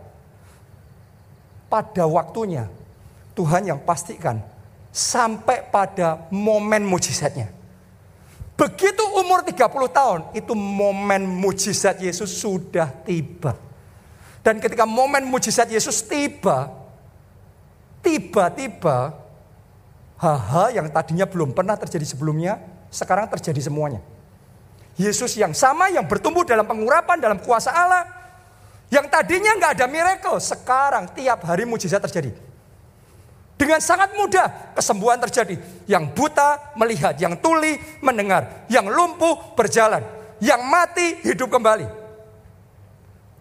[1.70, 2.66] Pada waktunya,
[3.32, 4.40] Tuhan yang pastikan
[4.92, 7.48] sampai pada momen mujizatnya.
[8.52, 9.56] Begitu umur 30
[9.88, 13.56] tahun, itu momen mujizat Yesus sudah tiba.
[14.44, 16.68] Dan ketika momen mujizat Yesus tiba,
[18.04, 19.16] tiba-tiba
[20.20, 22.60] hal-hal yang tadinya belum pernah terjadi sebelumnya,
[22.92, 24.04] sekarang terjadi semuanya.
[25.00, 28.04] Yesus yang sama, yang bertumbuh dalam pengurapan, dalam kuasa Allah,
[28.92, 32.51] yang tadinya nggak ada miracle, sekarang tiap hari mujizat terjadi.
[33.62, 35.54] Dengan sangat mudah kesembuhan terjadi.
[35.86, 40.02] Yang buta melihat, yang tuli mendengar, yang lumpuh berjalan,
[40.42, 41.86] yang mati hidup kembali.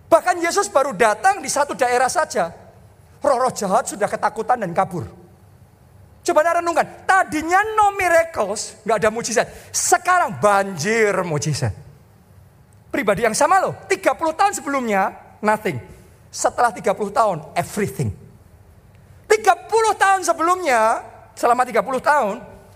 [0.06, 2.54] Bahkan Yesus baru datang di satu daerah saja.
[3.18, 5.10] Roh-roh jahat sudah ketakutan dan kabur.
[6.22, 9.50] Coba anda renungkan, tadinya no miracles, nggak ada mujizat.
[9.74, 11.74] Sekarang banjir mujizat.
[12.94, 15.82] Pribadi yang sama loh, 30 tahun sebelumnya nothing.
[16.30, 18.21] Setelah 30 tahun everything.
[19.42, 21.02] 30 tahun sebelumnya,
[21.34, 22.36] selama 30 tahun,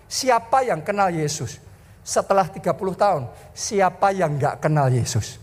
[0.10, 1.62] siapa yang kenal Yesus?
[2.02, 5.38] Setelah 30 tahun, siapa yang gak kenal Yesus?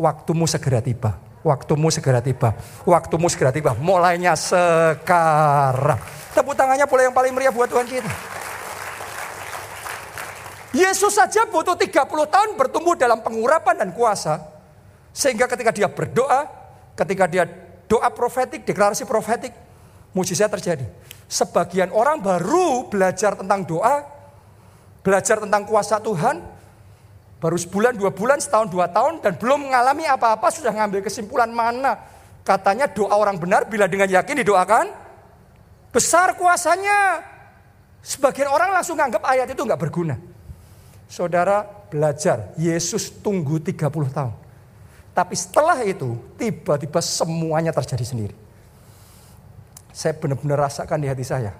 [0.00, 1.20] Waktumu segera tiba.
[1.44, 2.56] Waktumu segera tiba.
[2.88, 3.76] Waktumu segera tiba.
[3.76, 6.00] Mulainya sekarang.
[6.32, 8.12] Tepuk tangannya boleh yang paling meriah buat Tuhan kita.
[10.74, 14.42] Yesus saja butuh 30 tahun bertumbuh dalam pengurapan dan kuasa.
[15.14, 16.50] Sehingga ketika dia berdoa,
[16.98, 17.46] ketika dia
[17.86, 19.54] doa profetik, deklarasi profetik,
[20.14, 20.86] mujizat terjadi.
[21.26, 24.06] Sebagian orang baru belajar tentang doa,
[25.02, 26.40] belajar tentang kuasa Tuhan,
[27.42, 31.98] baru sebulan, dua bulan, setahun, dua tahun, dan belum mengalami apa-apa, sudah ngambil kesimpulan mana.
[32.46, 34.86] Katanya doa orang benar bila dengan yakin didoakan,
[35.90, 37.34] besar kuasanya.
[38.04, 40.16] Sebagian orang langsung nganggap ayat itu nggak berguna.
[41.08, 44.34] Saudara belajar, Yesus tunggu 30 tahun.
[45.14, 48.43] Tapi setelah itu, tiba-tiba semuanya terjadi sendiri
[49.94, 51.54] saya benar-benar rasakan di hati saya.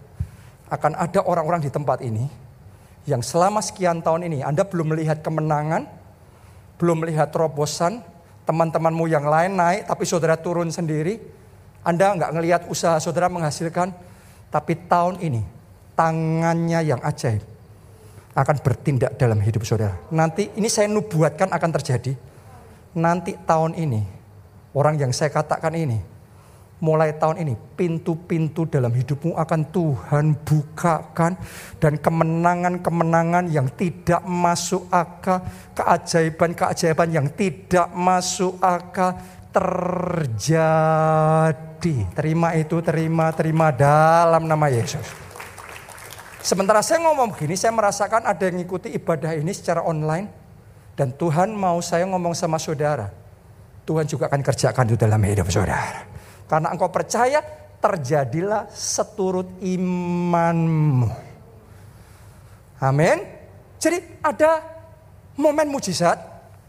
[0.66, 2.26] Akan ada orang-orang di tempat ini
[3.06, 5.86] yang selama sekian tahun ini Anda belum melihat kemenangan,
[6.82, 8.02] belum melihat terobosan,
[8.42, 11.22] teman-temanmu yang lain naik tapi saudara turun sendiri.
[11.86, 13.94] Anda nggak ngelihat usaha saudara menghasilkan,
[14.50, 15.44] tapi tahun ini
[15.94, 17.44] tangannya yang ajaib
[18.34, 19.94] akan bertindak dalam hidup saudara.
[20.10, 22.18] Nanti ini saya nubuatkan akan terjadi.
[22.98, 24.02] Nanti tahun ini
[24.74, 26.13] orang yang saya katakan ini
[26.84, 31.32] mulai tahun ini pintu-pintu dalam hidupmu akan Tuhan bukakan
[31.80, 35.40] dan kemenangan-kemenangan yang tidak masuk akal,
[35.72, 39.16] keajaiban-keajaiban yang tidak masuk akal
[39.48, 40.76] terjadi.
[42.12, 45.08] Terima itu, terima, terima dalam nama Yesus.
[46.44, 50.28] Sementara saya ngomong begini, saya merasakan ada yang ngikuti ibadah ini secara online
[50.92, 53.08] dan Tuhan mau saya ngomong sama saudara.
[53.88, 56.13] Tuhan juga akan kerjakan itu dalam hidup saudara.
[56.44, 57.40] Karena engkau percaya
[57.80, 61.08] terjadilah seturut imanmu.
[62.80, 63.20] Amin.
[63.76, 64.64] Jadi ada
[65.36, 66.16] momen mujizat,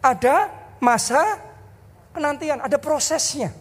[0.03, 0.51] ada
[0.83, 1.39] masa
[2.11, 3.55] penantian, ada prosesnya.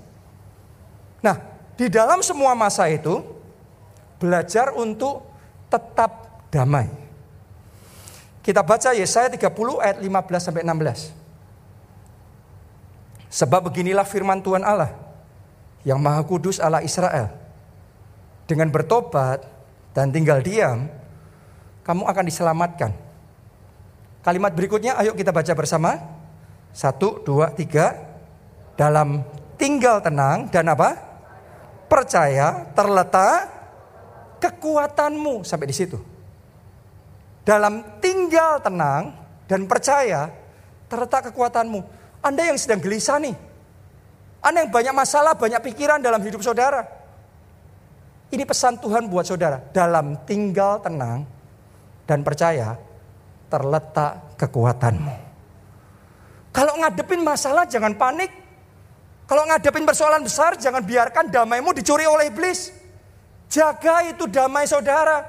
[1.22, 1.38] Nah,
[1.79, 3.22] di dalam semua masa itu
[4.18, 5.22] belajar untuk
[5.70, 6.90] tetap damai.
[8.42, 9.46] Kita baca Yesaya 30
[9.79, 11.14] ayat 15 sampai 16.
[13.31, 15.04] Sebab beginilah firman Tuhan Allah
[15.85, 17.31] yang Maha Kudus Allah Israel.
[18.44, 19.44] Dengan bertobat
[19.92, 20.88] dan tinggal diam,
[21.85, 22.92] kamu akan diselamatkan.
[24.25, 26.01] Kalimat berikutnya ayo kita baca bersama.
[26.73, 27.94] Satu, dua, tiga.
[28.75, 29.23] Dalam
[29.61, 30.97] tinggal tenang dan apa?
[31.87, 33.53] Percaya terletak
[34.40, 35.44] kekuatanmu.
[35.44, 36.01] Sampai di situ.
[37.44, 39.12] Dalam tinggal tenang
[39.44, 40.33] dan percaya
[40.88, 41.85] terletak kekuatanmu.
[42.25, 43.37] Anda yang sedang gelisah nih.
[44.44, 46.85] Anda yang banyak masalah, banyak pikiran dalam hidup saudara.
[48.28, 49.57] Ini pesan Tuhan buat saudara.
[49.72, 51.24] Dalam tinggal tenang
[52.04, 52.76] dan percaya
[53.48, 55.16] terletak kekuatanmu.
[56.52, 58.28] Kalau ngadepin masalah jangan panik.
[59.24, 62.68] Kalau ngadepin persoalan besar jangan biarkan damaimu dicuri oleh iblis.
[63.48, 65.24] Jaga itu damai saudara.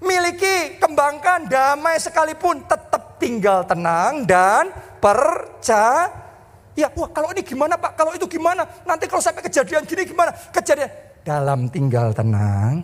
[0.00, 6.29] Miliki, kembangkan damai sekalipun tetap tinggal tenang dan percaya.
[6.78, 7.98] Ya, wah kalau ini gimana Pak?
[7.98, 8.62] Kalau itu gimana?
[8.86, 10.30] Nanti kalau sampai kejadian gini gimana?
[10.54, 12.80] Kejadian dalam tinggal tenang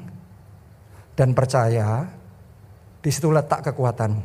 [1.16, 2.05] dan percaya,
[3.01, 4.20] di situ letak kekuatan.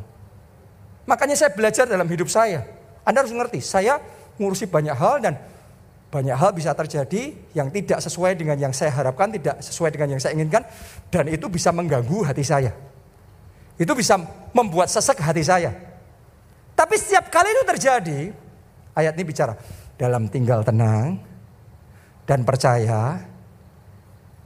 [1.08, 2.62] Makanya saya belajar dalam hidup saya.
[3.02, 3.98] Anda harus mengerti, saya
[4.38, 5.34] ngurusi banyak hal dan
[6.12, 10.20] banyak hal bisa terjadi yang tidak sesuai dengan yang saya harapkan, tidak sesuai dengan yang
[10.20, 10.62] saya inginkan,
[11.08, 12.70] dan itu bisa mengganggu hati saya.
[13.80, 14.20] Itu bisa
[14.52, 15.72] membuat sesek hati saya.
[16.76, 18.18] Tapi setiap kali itu terjadi,
[18.96, 19.54] ayat ini bicara
[19.96, 21.20] dalam tinggal tenang
[22.24, 23.20] dan percaya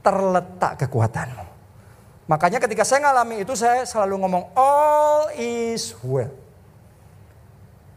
[0.03, 1.45] terletak kekuatanmu.
[2.27, 6.31] Makanya ketika saya ngalami itu saya selalu ngomong all is well.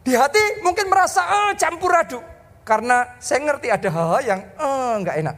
[0.06, 2.22] Di hati mungkin merasa eh, campur aduk
[2.62, 5.36] karena saya ngerti ada hal-hal yang eh, nggak enak.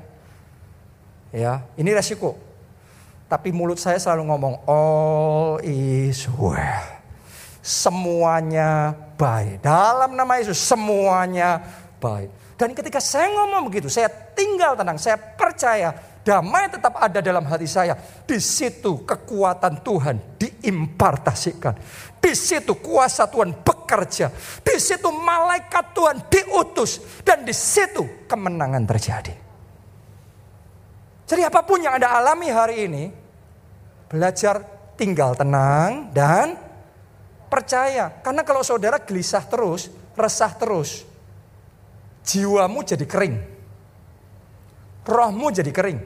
[1.33, 2.37] Ya, ini resiko.
[3.33, 7.03] Tapi mulut saya selalu ngomong all is well
[7.63, 9.63] semuanya baik.
[9.63, 11.63] Dalam nama Yesus semuanya
[12.03, 12.59] baik.
[12.59, 17.67] Dan ketika saya ngomong begitu, saya tinggal tenang, saya percaya damai tetap ada dalam hati
[17.67, 17.95] saya.
[18.27, 21.75] Di situ kekuatan Tuhan diimpartasikan.
[22.23, 24.31] Di situ kuasa Tuhan bekerja.
[24.63, 27.23] Di situ malaikat Tuhan diutus.
[27.27, 29.35] Dan di situ kemenangan terjadi.
[31.27, 33.05] Jadi apa pun yang Anda alami hari ini,
[34.07, 34.63] belajar
[34.95, 36.62] tinggal tenang dan
[37.53, 38.09] percaya.
[38.25, 41.05] Karena kalau saudara gelisah terus, resah terus,
[42.25, 43.37] jiwamu jadi kering.
[45.05, 46.01] Rohmu jadi kering.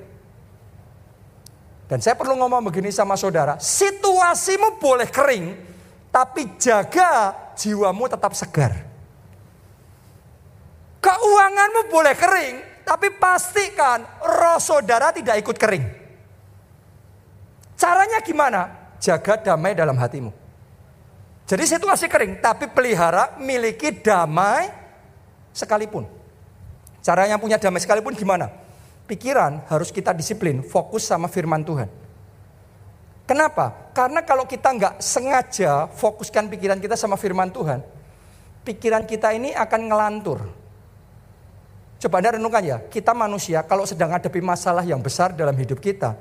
[1.86, 5.54] Dan saya perlu ngomong begini sama saudara, situasimu boleh kering,
[6.10, 8.74] tapi jaga jiwamu tetap segar.
[10.98, 15.86] Keuanganmu boleh kering, tapi pastikan roh saudara tidak ikut kering.
[17.78, 18.60] Caranya gimana?
[18.98, 20.45] Jaga damai dalam hatimu.
[21.46, 24.66] Jadi situasi kering, tapi pelihara miliki damai
[25.54, 26.02] sekalipun.
[27.06, 28.50] Caranya punya damai sekalipun gimana?
[29.06, 31.86] Pikiran harus kita disiplin, fokus sama firman Tuhan.
[33.30, 33.94] Kenapa?
[33.94, 37.78] Karena kalau kita nggak sengaja fokuskan pikiran kita sama firman Tuhan,
[38.66, 40.50] pikiran kita ini akan ngelantur.
[42.02, 46.18] Coba Anda renungkan ya, kita manusia kalau sedang hadapi masalah yang besar dalam hidup kita,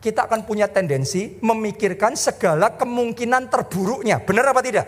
[0.00, 4.18] kita akan punya tendensi memikirkan segala kemungkinan terburuknya.
[4.24, 4.86] Benar apa tidak?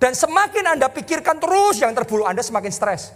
[0.00, 3.12] Dan semakin Anda pikirkan terus yang terburuk, Anda semakin stres.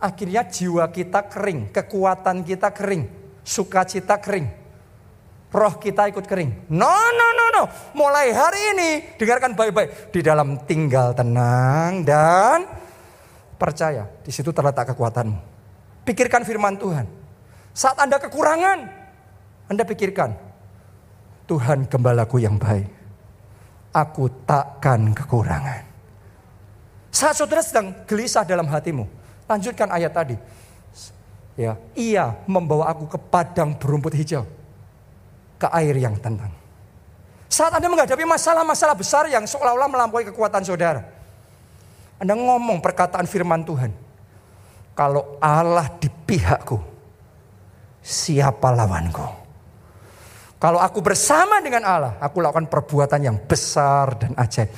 [0.00, 3.06] Akhirnya jiwa kita kering, kekuatan kita kering,
[3.42, 4.48] sukacita kering.
[5.50, 6.70] Roh kita ikut kering.
[6.70, 7.62] No, no, no, no.
[7.98, 10.14] Mulai hari ini, dengarkan baik-baik.
[10.14, 12.70] Di dalam tinggal tenang dan
[13.58, 14.06] percaya.
[14.22, 15.38] Di situ terletak kekuatanmu.
[16.06, 17.06] Pikirkan firman Tuhan.
[17.74, 18.99] Saat Anda kekurangan,
[19.70, 20.34] anda pikirkan,
[21.46, 22.90] Tuhan gembalaku yang baik.
[23.94, 25.86] Aku takkan kekurangan.
[27.14, 29.06] Saat saudara sedang gelisah dalam hatimu,
[29.46, 30.34] lanjutkan ayat tadi.
[31.54, 34.42] Ya, ia membawa aku ke padang berumput hijau,
[35.54, 36.50] ke air yang tenang.
[37.46, 41.06] Saat Anda menghadapi masalah-masalah besar yang seolah-olah melampaui kekuatan saudara.
[42.18, 43.94] Anda ngomong perkataan firman Tuhan.
[44.98, 46.78] Kalau Allah di pihakku,
[48.02, 49.39] siapa lawanku?
[50.60, 54.68] Kalau aku bersama dengan Allah, aku lakukan perbuatan yang besar dan ajaib.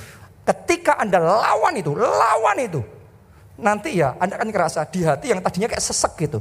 [0.47, 2.79] Ketika Anda lawan itu, lawan itu.
[3.59, 6.39] Nanti ya Anda akan ngerasa di hati yang tadinya kayak sesek gitu.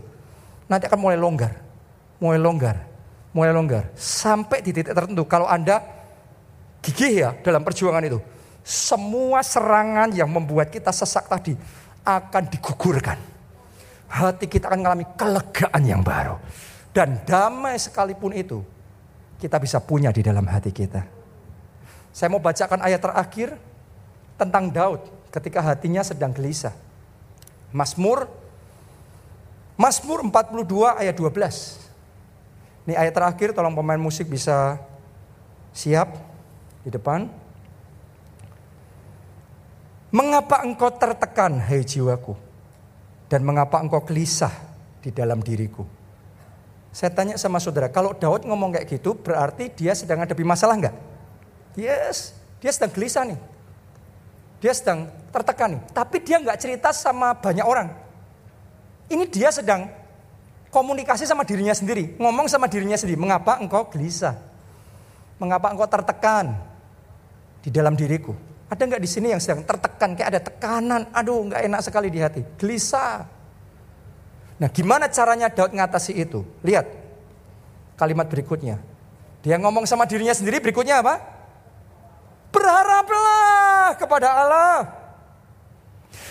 [0.70, 1.74] Nanti akan mulai longgar.
[2.22, 2.86] mulai longgar,
[3.34, 3.90] mulai longgar.
[3.98, 5.82] Sampai di titik tertentu kalau Anda
[6.78, 8.22] gigih ya dalam perjuangan itu.
[8.62, 11.58] Semua serangan yang membuat kita sesak tadi
[12.06, 13.18] akan digugurkan.
[14.06, 16.38] Hati kita akan mengalami kelegaan yang baru.
[16.94, 18.62] Dan damai sekalipun itu
[19.42, 21.02] kita bisa punya di dalam hati kita.
[22.14, 23.58] Saya mau bacakan ayat terakhir
[24.38, 25.02] tentang Daud
[25.34, 26.70] ketika hatinya sedang gelisah.
[27.74, 28.30] Mazmur
[29.74, 32.86] Mazmur 42 ayat 12.
[32.86, 34.78] Ini ayat terakhir, tolong pemain musik bisa
[35.74, 36.12] siap
[36.86, 37.26] di depan.
[40.12, 42.36] Mengapa engkau tertekan, hai jiwaku?
[43.32, 44.52] Dan mengapa engkau gelisah
[45.00, 46.01] di dalam diriku?
[46.92, 50.96] Saya tanya sama saudara, kalau Daud ngomong kayak gitu, berarti dia sedang hadapi masalah enggak?
[51.72, 53.40] Yes, dia sedang gelisah nih.
[54.60, 55.82] Dia sedang tertekan nih.
[55.90, 57.88] Tapi dia nggak cerita sama banyak orang.
[59.08, 59.88] Ini dia sedang
[60.68, 64.36] komunikasi sama dirinya sendiri, ngomong sama dirinya sendiri, mengapa engkau gelisah?
[65.40, 66.56] Mengapa engkau tertekan
[67.64, 68.36] di dalam diriku?
[68.72, 72.20] Ada nggak di sini yang sedang tertekan, kayak ada tekanan, aduh nggak enak sekali di
[72.24, 73.28] hati, gelisah.
[74.60, 76.44] Nah gimana caranya Daud ngatasi itu?
[76.64, 76.88] Lihat
[77.96, 78.80] kalimat berikutnya.
[79.42, 81.18] Dia ngomong sama dirinya sendiri berikutnya apa?
[82.52, 84.78] Berharaplah kepada Allah.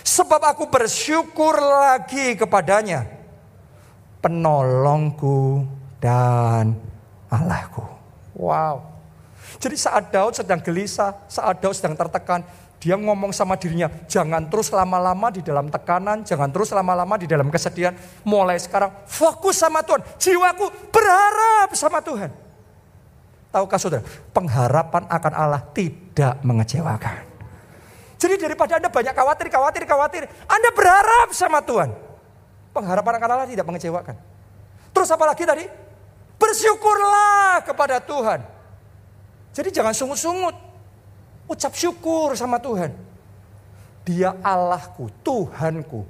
[0.06, 3.22] Sebab aku bersyukur lagi kepadanya
[4.22, 5.66] penolongku
[5.98, 6.78] dan
[7.28, 7.84] Allahku.
[8.38, 8.86] Wow.
[9.62, 12.46] Jadi saat Daud sedang gelisah, saat Daud sedang tertekan,
[12.82, 17.54] dia ngomong sama dirinya, jangan terus lama-lama di dalam tekanan, jangan terus lama-lama di dalam
[17.54, 17.94] kesedihan.
[18.26, 22.34] Mulai sekarang fokus sama Tuhan, jiwaku berharap sama Tuhan.
[23.54, 24.02] Tahukah saudara,
[24.34, 27.22] pengharapan akan Allah tidak mengecewakan.
[28.18, 31.94] Jadi daripada Anda banyak khawatir, khawatir, khawatir, Anda berharap sama Tuhan.
[32.74, 34.18] Pengharapan akan Allah tidak mengecewakan.
[34.90, 35.70] Terus apa lagi tadi?
[36.42, 38.42] Bersyukurlah kepada Tuhan.
[39.54, 40.71] Jadi jangan sungut-sungut.
[41.52, 42.96] Ucap syukur sama Tuhan.
[44.08, 46.08] Dia Allahku, Tuhanku,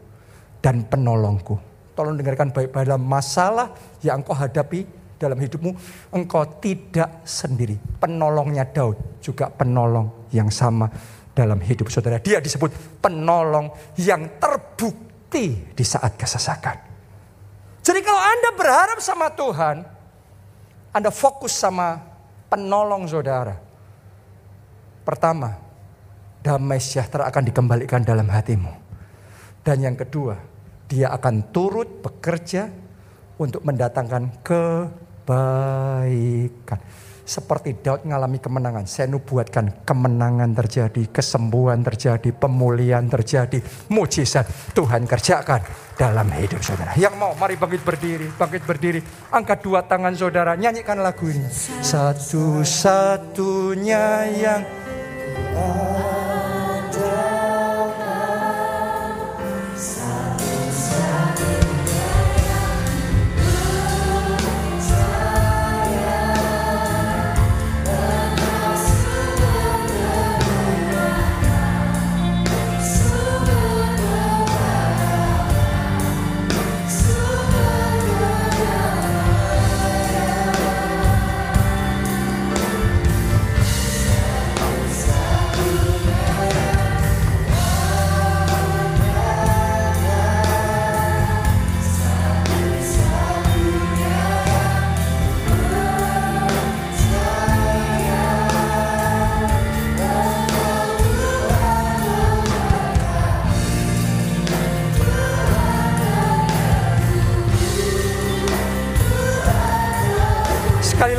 [0.61, 1.57] dan penolongku.
[1.97, 3.73] Tolong dengarkan baik-baik dalam masalah
[4.05, 4.85] yang engkau hadapi
[5.17, 5.73] dalam hidupmu.
[6.13, 7.75] Engkau tidak sendiri.
[7.97, 10.87] Penolongnya Daud juga penolong yang sama
[11.33, 12.21] dalam hidup saudara.
[12.21, 16.75] Dia disebut penolong yang terbukti bukti di saat kesesakan.
[17.79, 19.79] Jadi kalau Anda berharap sama Tuhan,
[20.91, 22.03] Anda fokus sama
[22.51, 23.55] penolong saudara.
[25.01, 25.57] Pertama,
[26.41, 28.69] damai sejahtera akan dikembalikan dalam hatimu.
[29.61, 30.37] Dan yang kedua,
[30.89, 32.69] dia akan turut bekerja
[33.37, 35.01] untuk mendatangkan kebaikan
[37.31, 38.83] seperti Daud mengalami kemenangan.
[38.83, 44.43] Saya nubuatkan kemenangan terjadi, kesembuhan terjadi, pemulihan terjadi, mujizat
[44.75, 45.63] Tuhan kerjakan
[45.95, 46.91] dalam hidup saudara.
[46.99, 48.99] Yang mau, mari bangkit berdiri, bangkit berdiri.
[49.31, 51.47] Angkat dua tangan saudara, nyanyikan lagu ini.
[51.79, 54.67] Satu-satunya yang
[55.33, 56.30] I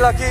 [0.03, 0.27] lagi.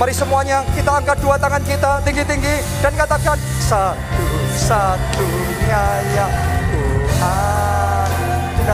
[0.00, 3.36] Mari semuanya kita angkat dua tangan kita tinggi-tinggi dan katakan
[3.68, 5.84] satu-satunya
[6.16, 6.32] yang
[6.72, 6.80] ku
[7.20, 8.72] andalkan.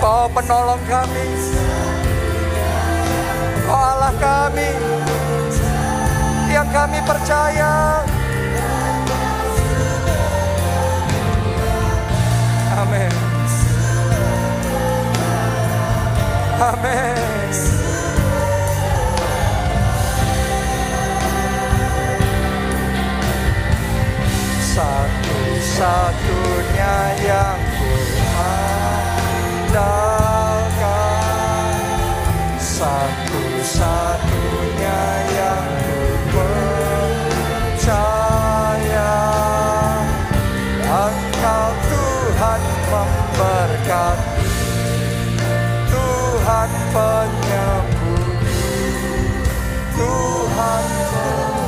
[0.00, 1.28] Kau penolong kami.
[3.68, 4.72] Kau Allah kami.
[6.48, 8.00] Yang kami percaya.
[12.72, 13.12] Amin.
[16.62, 17.71] Amin.
[24.72, 26.96] satu-satunya
[27.28, 29.76] yang kuandalkan,
[32.56, 35.00] satu-satunya
[35.36, 35.68] yang
[36.32, 36.88] kupercaya.
[40.88, 44.48] Engkau Tuhan memberkati.
[45.92, 48.24] Tuhan penyembuh.
[50.00, 51.61] Tuhan penyembuh.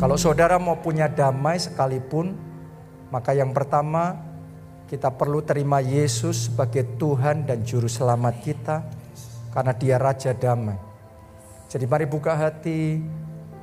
[0.00, 2.32] Kalau saudara mau punya damai sekalipun,
[3.12, 4.16] maka yang pertama
[4.88, 8.80] kita perlu terima Yesus sebagai Tuhan dan Juru Selamat kita,
[9.52, 10.80] karena Dia Raja Damai.
[11.68, 12.96] Jadi, mari buka hati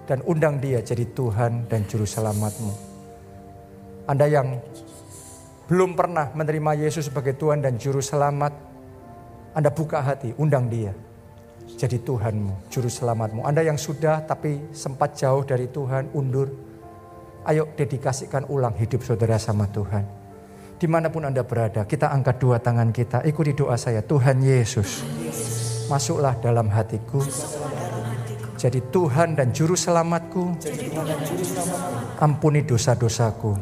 [0.05, 2.73] dan undang Dia jadi Tuhan dan Juru Selamatmu.
[4.05, 4.61] Anda yang
[5.65, 8.53] belum pernah menerima Yesus sebagai Tuhan dan Juru Selamat,
[9.57, 11.06] Anda buka hati, undang Dia
[11.77, 13.45] jadi Tuhanmu, Juru Selamatmu.
[13.45, 16.49] Anda yang sudah tapi sempat jauh dari Tuhan, undur.
[17.45, 20.03] Ayo dedikasikan ulang hidup saudara sama Tuhan.
[20.81, 23.21] Di mana pun Anda berada, kita angkat dua tangan kita.
[23.29, 25.05] Ikuti doa saya, Tuhan Yesus.
[25.85, 27.21] Masuklah dalam hatiku.
[28.57, 30.57] Jadi Tuhan dan Juru Selamatku.
[32.17, 33.53] Ampuni dosa-dosaku.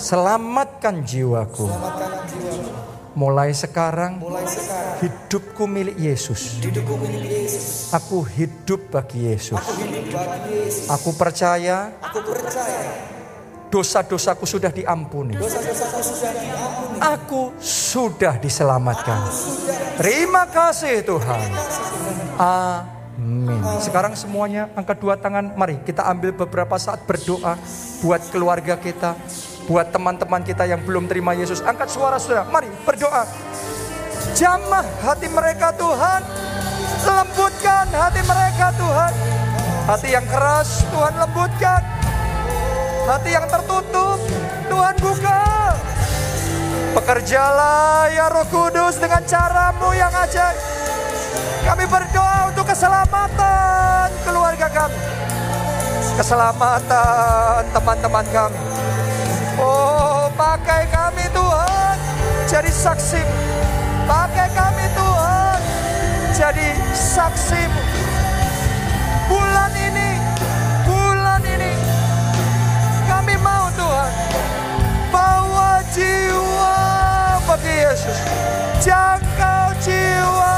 [0.00, 1.68] Selamatkan jiwaku.
[3.16, 4.20] Mulai sekarang,
[5.56, 6.60] hidupku milik Yesus.
[7.96, 9.56] Aku hidup bagi Yesus.
[10.92, 11.96] Aku percaya,
[13.72, 15.32] dosa-dosaku sudah diampuni.
[17.00, 19.32] Aku sudah diselamatkan.
[19.96, 21.48] Terima kasih Tuhan.
[22.36, 23.56] Amin.
[23.80, 25.56] Sekarang semuanya angkat dua tangan.
[25.56, 27.56] Mari kita ambil beberapa saat berdoa
[28.04, 29.16] buat keluarga kita,
[29.66, 32.46] Buat teman-teman kita yang belum terima Yesus, angkat suara saudara.
[32.46, 33.26] Mari berdoa.
[34.36, 36.20] Jamah hati mereka Tuhan.
[37.08, 39.12] Lembutkan hati mereka Tuhan.
[39.88, 41.80] Hati yang keras Tuhan lembutkan.
[43.08, 44.20] Hati yang tertutup
[44.68, 45.40] Tuhan buka.
[47.00, 50.60] Bekerjalah ya roh kudus dengan caramu yang ajaib.
[51.64, 55.00] Kami berdoa untuk keselamatan keluarga kami.
[56.20, 58.60] Keselamatan teman-teman kami
[59.56, 61.96] Oh, pakai kami Tuhan
[62.44, 63.24] jadi saksi.
[64.06, 65.58] Pakai kami Tuhan
[66.30, 67.62] jadi saksi.
[69.26, 70.10] Bulan ini,
[70.86, 71.74] bulan ini
[73.10, 74.12] kami mau Tuhan
[75.10, 76.78] bawa jiwa
[77.50, 78.18] bagi Yesus.
[78.78, 80.54] Jangkau jiwa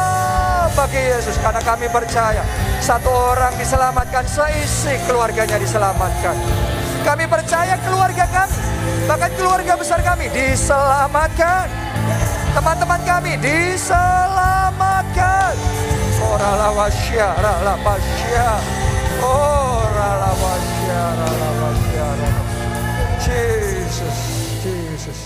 [0.77, 2.45] bagi Yesus karena kami percaya
[2.85, 6.37] satu orang diselamatkan seisi keluarganya diselamatkan.
[7.01, 8.69] Kami percaya keluarga kami
[9.09, 11.69] Bahkan keluarga besar kami diselamatkan.
[12.57, 15.57] Teman-teman kami diselamatkan.
[16.19, 18.61] Ora la wasya, la pasya.
[19.25, 22.09] Ora wasya, la wasya.
[23.25, 24.19] Jesus,
[24.65, 25.19] Jesus.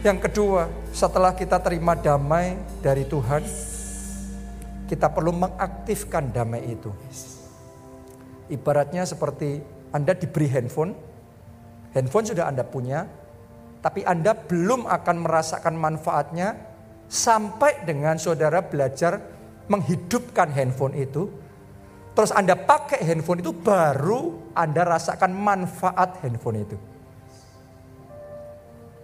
[0.00, 3.44] Yang kedua, setelah kita terima damai dari Tuhan,
[4.88, 6.88] kita perlu mengaktifkan damai itu.
[8.50, 9.62] Ibaratnya seperti
[9.94, 10.94] Anda diberi handphone,
[11.90, 13.02] Handphone sudah Anda punya,
[13.80, 16.56] tapi Anda belum akan merasakan manfaatnya
[17.10, 19.20] sampai dengan saudara belajar
[19.66, 21.32] menghidupkan handphone itu.
[22.12, 26.76] Terus Anda pakai handphone itu baru Anda rasakan manfaat handphone itu.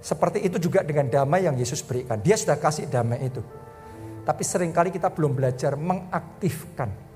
[0.04, 2.22] Seperti itu juga dengan damai yang Yesus berikan.
[2.22, 3.42] Dia sudah kasih damai itu.
[4.22, 7.06] Tapi sering kali kita belum belajar mengaktifkan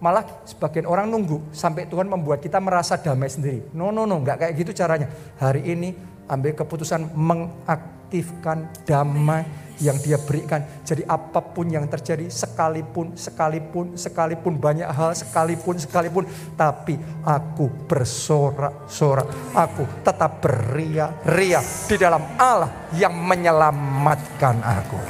[0.00, 3.68] Malah sebagian orang nunggu sampai Tuhan membuat kita merasa damai sendiri.
[3.76, 5.12] No, no, no, nggak kayak gitu caranya.
[5.36, 5.92] Hari ini
[6.30, 9.42] ambil keputusan mengaktifkan damai
[9.80, 10.62] yang dia berikan.
[10.84, 16.24] Jadi apa pun yang terjadi, sekalipun, sekalipun, sekalipun banyak hal, sekalipun, sekalipun.
[16.54, 19.56] Tapi aku bersorak-sorak.
[19.56, 25.00] Aku tetap beria-ria di dalam Allah yang menyelamatkan aku.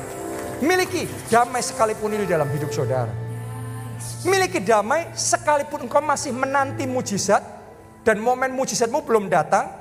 [0.63, 3.11] Miliki damai sekalipun ini dalam hidup saudara.
[4.25, 7.43] Miliki damai sekalipun engkau masih menanti mujizat
[8.05, 9.80] dan momen mujizatmu belum datang,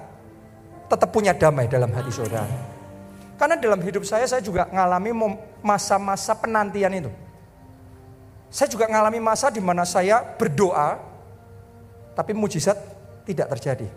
[0.89, 2.49] tetap punya damai dalam hati saudara.
[3.39, 5.15] Karena dalam hidup saya saya juga mengalami
[5.63, 7.11] masa-masa penantian itu.
[8.49, 10.97] Saya juga mengalami masa di mana saya berdoa
[12.17, 12.75] tapi mujizat
[13.23, 13.87] tidak terjadi.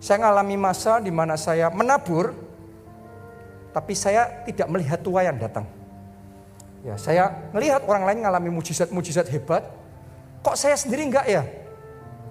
[0.00, 2.32] Saya mengalami masa di mana saya menabur
[3.70, 5.68] tapi saya tidak melihat tuayan datang.
[6.80, 9.68] Ya, saya melihat orang lain mengalami mujizat-mujizat hebat.
[10.40, 11.44] Kok saya sendiri enggak ya?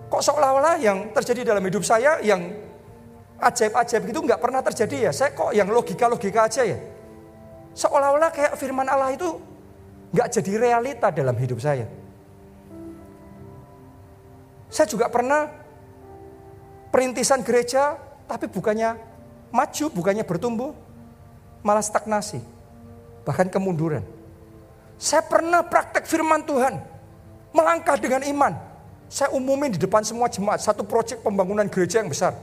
[0.10, 2.50] Kok seolah-olah yang terjadi dalam hidup saya yang
[3.40, 5.12] ajaib-ajaib gitu enggak pernah terjadi ya?
[5.16, 6.78] Saya kok yang logika-logika aja ya?
[7.74, 9.40] Seolah-olah kayak firman Allah itu
[10.12, 11.88] enggak jadi realita dalam hidup saya.
[14.70, 15.50] Saya juga pernah
[16.94, 17.98] perintisan gereja
[18.30, 19.00] tapi bukannya
[19.50, 20.72] maju, bukannya bertumbuh,
[21.66, 22.44] malah stagnasi.
[23.26, 24.06] Bahkan kemunduran.
[25.00, 26.78] Saya pernah praktek firman Tuhan.
[27.50, 28.54] Melangkah dengan iman.
[29.10, 30.62] Saya umumin di depan semua jemaat.
[30.62, 32.38] Satu proyek pembangunan gereja yang besar.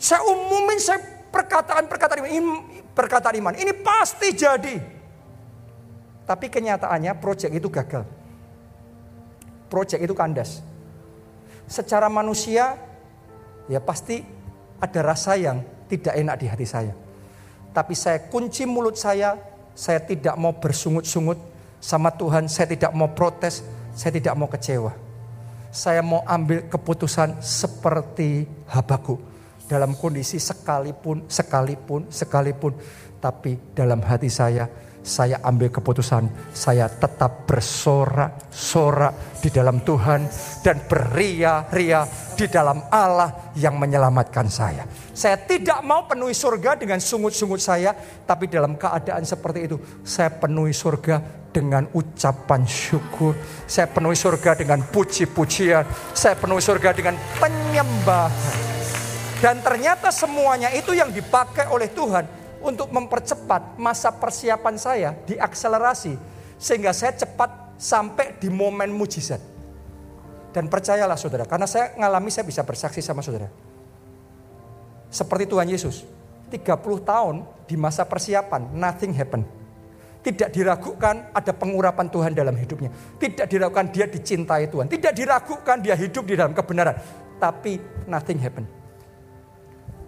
[0.00, 0.96] Saya umumin saya
[1.28, 2.56] perkataan-perkataan iman,
[2.96, 3.52] perkataan iman.
[3.52, 4.80] Ini pasti jadi.
[6.24, 8.08] Tapi kenyataannya proyek itu gagal.
[9.68, 10.64] Proyek itu kandas.
[11.70, 12.74] secara manusia
[13.70, 14.26] ya pasti
[14.82, 16.90] ada rasa yang tidak enak di hati saya.
[17.70, 19.38] Tapi saya kunci mulut saya,
[19.78, 21.38] saya tidak mau bersungut-sungut
[21.78, 23.62] sama Tuhan, saya tidak mau protes,
[23.94, 24.90] saya tidak mau kecewa.
[25.70, 29.29] Saya mau ambil keputusan seperti Habakuk
[29.70, 32.74] dalam kondisi sekalipun, sekalipun, sekalipun.
[33.22, 34.66] Tapi dalam hati saya,
[34.98, 36.26] saya ambil keputusan.
[36.50, 40.26] Saya tetap bersorak-sorak di dalam Tuhan.
[40.66, 42.02] Dan beria-ria
[42.34, 44.82] di dalam Allah yang menyelamatkan saya.
[45.14, 47.94] Saya tidak mau penuhi surga dengan sungut-sungut saya.
[48.26, 53.38] Tapi dalam keadaan seperti itu, saya penuhi surga dengan ucapan syukur.
[53.70, 55.86] Saya penuhi surga dengan puji-pujian.
[56.10, 58.79] Saya penuhi surga dengan penyembahan.
[59.40, 62.28] Dan ternyata semuanya itu yang dipakai oleh Tuhan
[62.60, 66.12] untuk mempercepat masa persiapan saya diakselerasi.
[66.60, 69.40] Sehingga saya cepat sampai di momen mujizat.
[70.52, 73.48] Dan percayalah saudara, karena saya ngalami saya bisa bersaksi sama saudara.
[75.08, 76.04] Seperti Tuhan Yesus,
[76.52, 79.46] 30 tahun di masa persiapan, nothing happen.
[80.20, 82.92] Tidak diragukan ada pengurapan Tuhan dalam hidupnya.
[83.16, 84.84] Tidak diragukan dia dicintai Tuhan.
[84.84, 86.98] Tidak diragukan dia hidup di dalam kebenaran.
[87.40, 88.79] Tapi nothing happen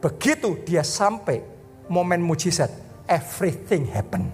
[0.03, 1.39] Begitu dia sampai
[1.87, 2.75] momen mujizat,
[3.07, 4.27] everything happen.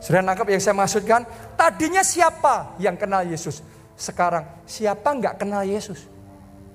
[0.00, 1.28] Sudah nangkap yang saya maksudkan?
[1.52, 3.60] Tadinya siapa yang kenal Yesus?
[3.92, 6.08] Sekarang siapa nggak kenal Yesus?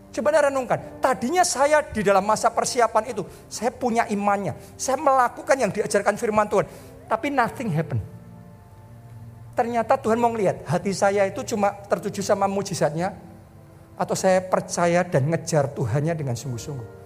[0.10, 5.70] Coba renungkan, tadinya saya di dalam masa persiapan itu, saya punya imannya, saya melakukan yang
[5.70, 6.66] diajarkan firman Tuhan,
[7.06, 8.02] tapi nothing happen.
[9.54, 13.14] Ternyata Tuhan mau ngelihat hati saya itu cuma tertuju sama mujizatnya,
[14.02, 16.99] atau saya percaya dan ngejar Tuhannya dengan sungguh-sungguh.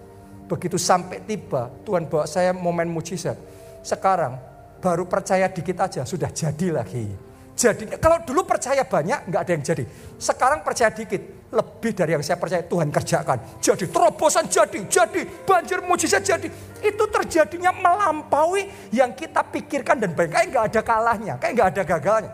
[0.53, 3.33] Begitu sampai tiba, Tuhan bawa saya momen mujizat.
[3.81, 4.37] Sekarang
[4.77, 7.09] baru percaya dikit aja, sudah jadi lagi.
[7.57, 9.83] Jadi kalau dulu percaya banyak, nggak ada yang jadi.
[10.21, 13.57] Sekarang percaya dikit, lebih dari yang saya percaya Tuhan kerjakan.
[13.65, 16.45] Jadi terobosan jadi, jadi banjir mujizat jadi.
[16.85, 20.37] Itu terjadinya melampaui yang kita pikirkan dan bayangkan.
[20.37, 22.31] Kayak nggak ada kalahnya, kayak nggak ada gagalnya.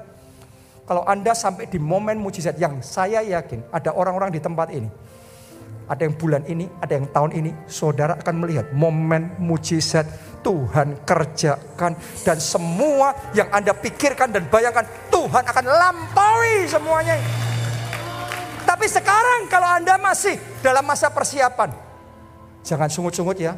[0.83, 4.91] Kalau Anda sampai di momen mujizat yang saya yakin ada orang-orang di tempat ini
[5.89, 10.05] ada yang bulan ini, ada yang tahun ini, saudara akan melihat momen mujizat
[10.45, 11.97] Tuhan kerjakan.
[12.21, 17.17] Dan semua yang Anda pikirkan dan bayangkan, Tuhan akan lampaui semuanya.
[18.69, 21.73] Tapi sekarang kalau Anda masih dalam masa persiapan,
[22.61, 23.57] jangan sungut-sungut ya.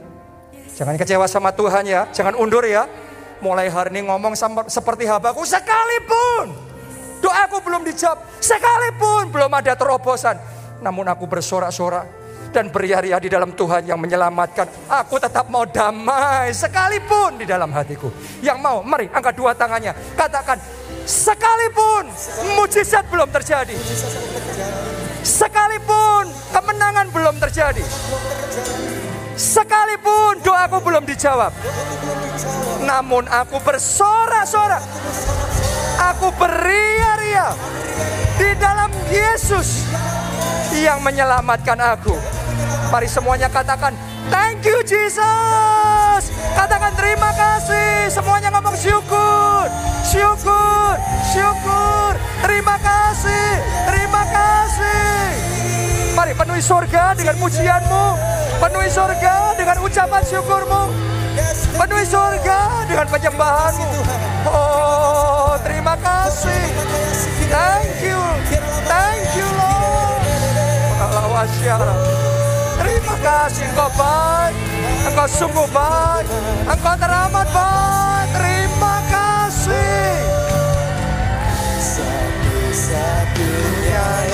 [0.72, 2.88] Jangan kecewa sama Tuhan ya, jangan undur ya.
[3.44, 6.56] Mulai hari ini ngomong sama, seperti habaku sekalipun.
[7.20, 10.40] Doaku belum dijawab, sekalipun belum ada terobosan.
[10.80, 12.21] Namun aku bersorak-sorak,
[12.52, 14.92] dan beria-ria di dalam Tuhan yang menyelamatkan.
[14.92, 18.12] Aku tetap mau damai sekalipun di dalam hatiku.
[18.44, 19.96] Yang mau, mari angkat dua tangannya.
[20.20, 20.60] Katakan,
[21.08, 22.12] sekalipun
[22.60, 23.76] mujizat belum terjadi.
[25.24, 27.84] Sekalipun kemenangan belum terjadi.
[29.40, 31.56] Sekalipun doaku belum dijawab.
[32.84, 34.84] Namun aku bersorak-sorak.
[36.02, 37.54] Aku beria-ria
[38.42, 39.86] di dalam Yesus
[40.82, 42.18] yang menyelamatkan aku.
[42.90, 43.94] Mari semuanya katakan,
[44.34, 46.34] thank you Jesus.
[46.58, 48.10] Katakan terima kasih.
[48.10, 49.70] Semuanya ngomong syukur,
[50.02, 50.98] syukur,
[51.30, 52.18] syukur.
[52.42, 53.48] Terima kasih,
[53.86, 55.22] terima kasih.
[56.18, 58.06] Mari penuhi surga dengan pujianmu.
[58.58, 60.84] Penuhi surga dengan ucapan syukurmu.
[61.78, 63.90] Penuhi surga dengan penyembahanmu.
[64.50, 67.21] Oh, terima kasih.
[67.52, 68.16] Thank you.
[68.88, 70.24] Thank you, Lord.
[70.98, 71.46] Allah
[72.82, 74.58] Terima kasih engkau baik,
[75.06, 76.26] engkau sungguh baik,
[76.66, 78.34] engkau teramat baik.
[78.34, 80.18] Terima kasih.
[81.78, 84.31] Satu-satunya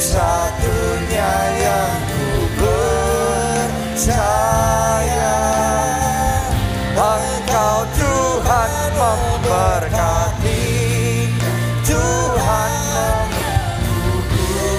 [0.00, 2.48] Satu-satunya yang ku
[3.92, 4.24] percaya
[6.96, 10.64] Engkau Tuhan memberkati
[11.84, 14.72] Tuhan membuku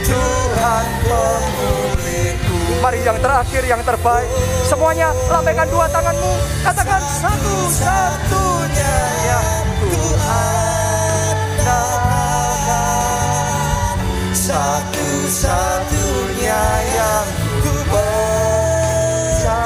[0.00, 4.32] Tuhan pemulihku Mari yang terakhir, yang terbaik.
[4.64, 6.32] Semuanya lambaikan dua tanganmu.
[6.64, 8.96] Katakan satu-satunya
[9.28, 9.44] yang
[9.92, 10.71] Tuhan
[14.52, 16.60] Satu-satunya
[16.92, 17.24] yang
[17.64, 19.56] ku percaya.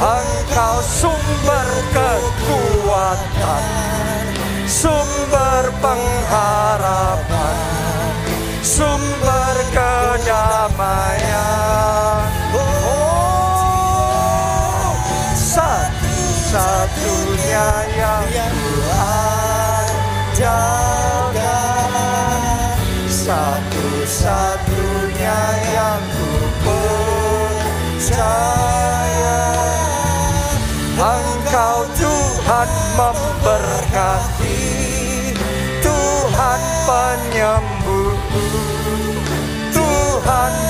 [0.00, 3.64] Engkau sumber kekuatan
[4.64, 7.60] Sumber pengharapan
[8.64, 11.36] Sumber kedamaian.
[12.56, 14.96] Oh
[15.36, 18.24] Satu-satunya yang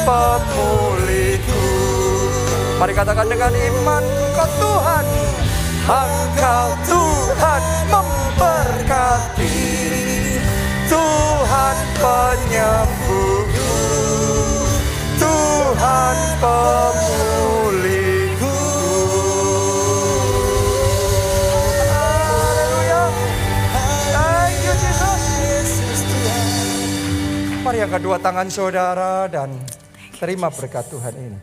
[0.03, 1.65] pemulihku
[2.79, 5.07] Mari katakan dengan iman Engkau Tuhan
[5.83, 9.59] Engkau Tuhan memberkati.
[10.87, 13.75] Tuhan penyembuhku.
[15.19, 17.27] Tuhan pemulihku
[21.91, 23.03] Haleluya.
[24.15, 25.23] Thank you Jesus.
[27.67, 29.51] Mari yang kedua tangan saudara dan
[30.23, 31.41] terima berkat Tuhan ini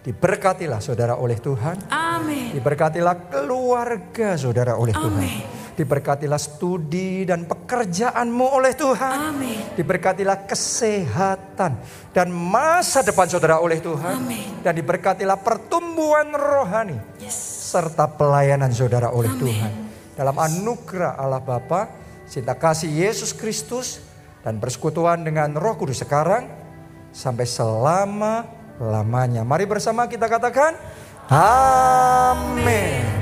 [0.00, 2.56] Diberkatilah saudara oleh Tuhan Amin.
[2.56, 5.20] Diberkatilah keluarga saudara oleh Tuhan.
[5.20, 5.42] Amin.
[5.78, 9.30] Diberkatilah studi dan pekerjaanmu oleh Tuhan.
[9.30, 9.62] Amin.
[9.78, 11.78] Diberkatilah kesehatan
[12.10, 14.18] dan masa depan saudara oleh Tuhan.
[14.18, 14.58] Amin.
[14.66, 17.38] Dan diberkatilah pertumbuhan rohani Yes.
[17.70, 19.72] serta pelayanan saudara oleh Tuhan.
[20.18, 21.94] Dalam anugerah Allah Bapa,
[22.26, 24.02] cinta kasih Yesus Kristus
[24.42, 26.57] dan persekutuan dengan Roh Kudus sekarang
[27.18, 28.46] sampai selama
[28.78, 29.42] lamanya.
[29.42, 30.78] Mari bersama kita katakan,
[31.26, 33.18] Amin.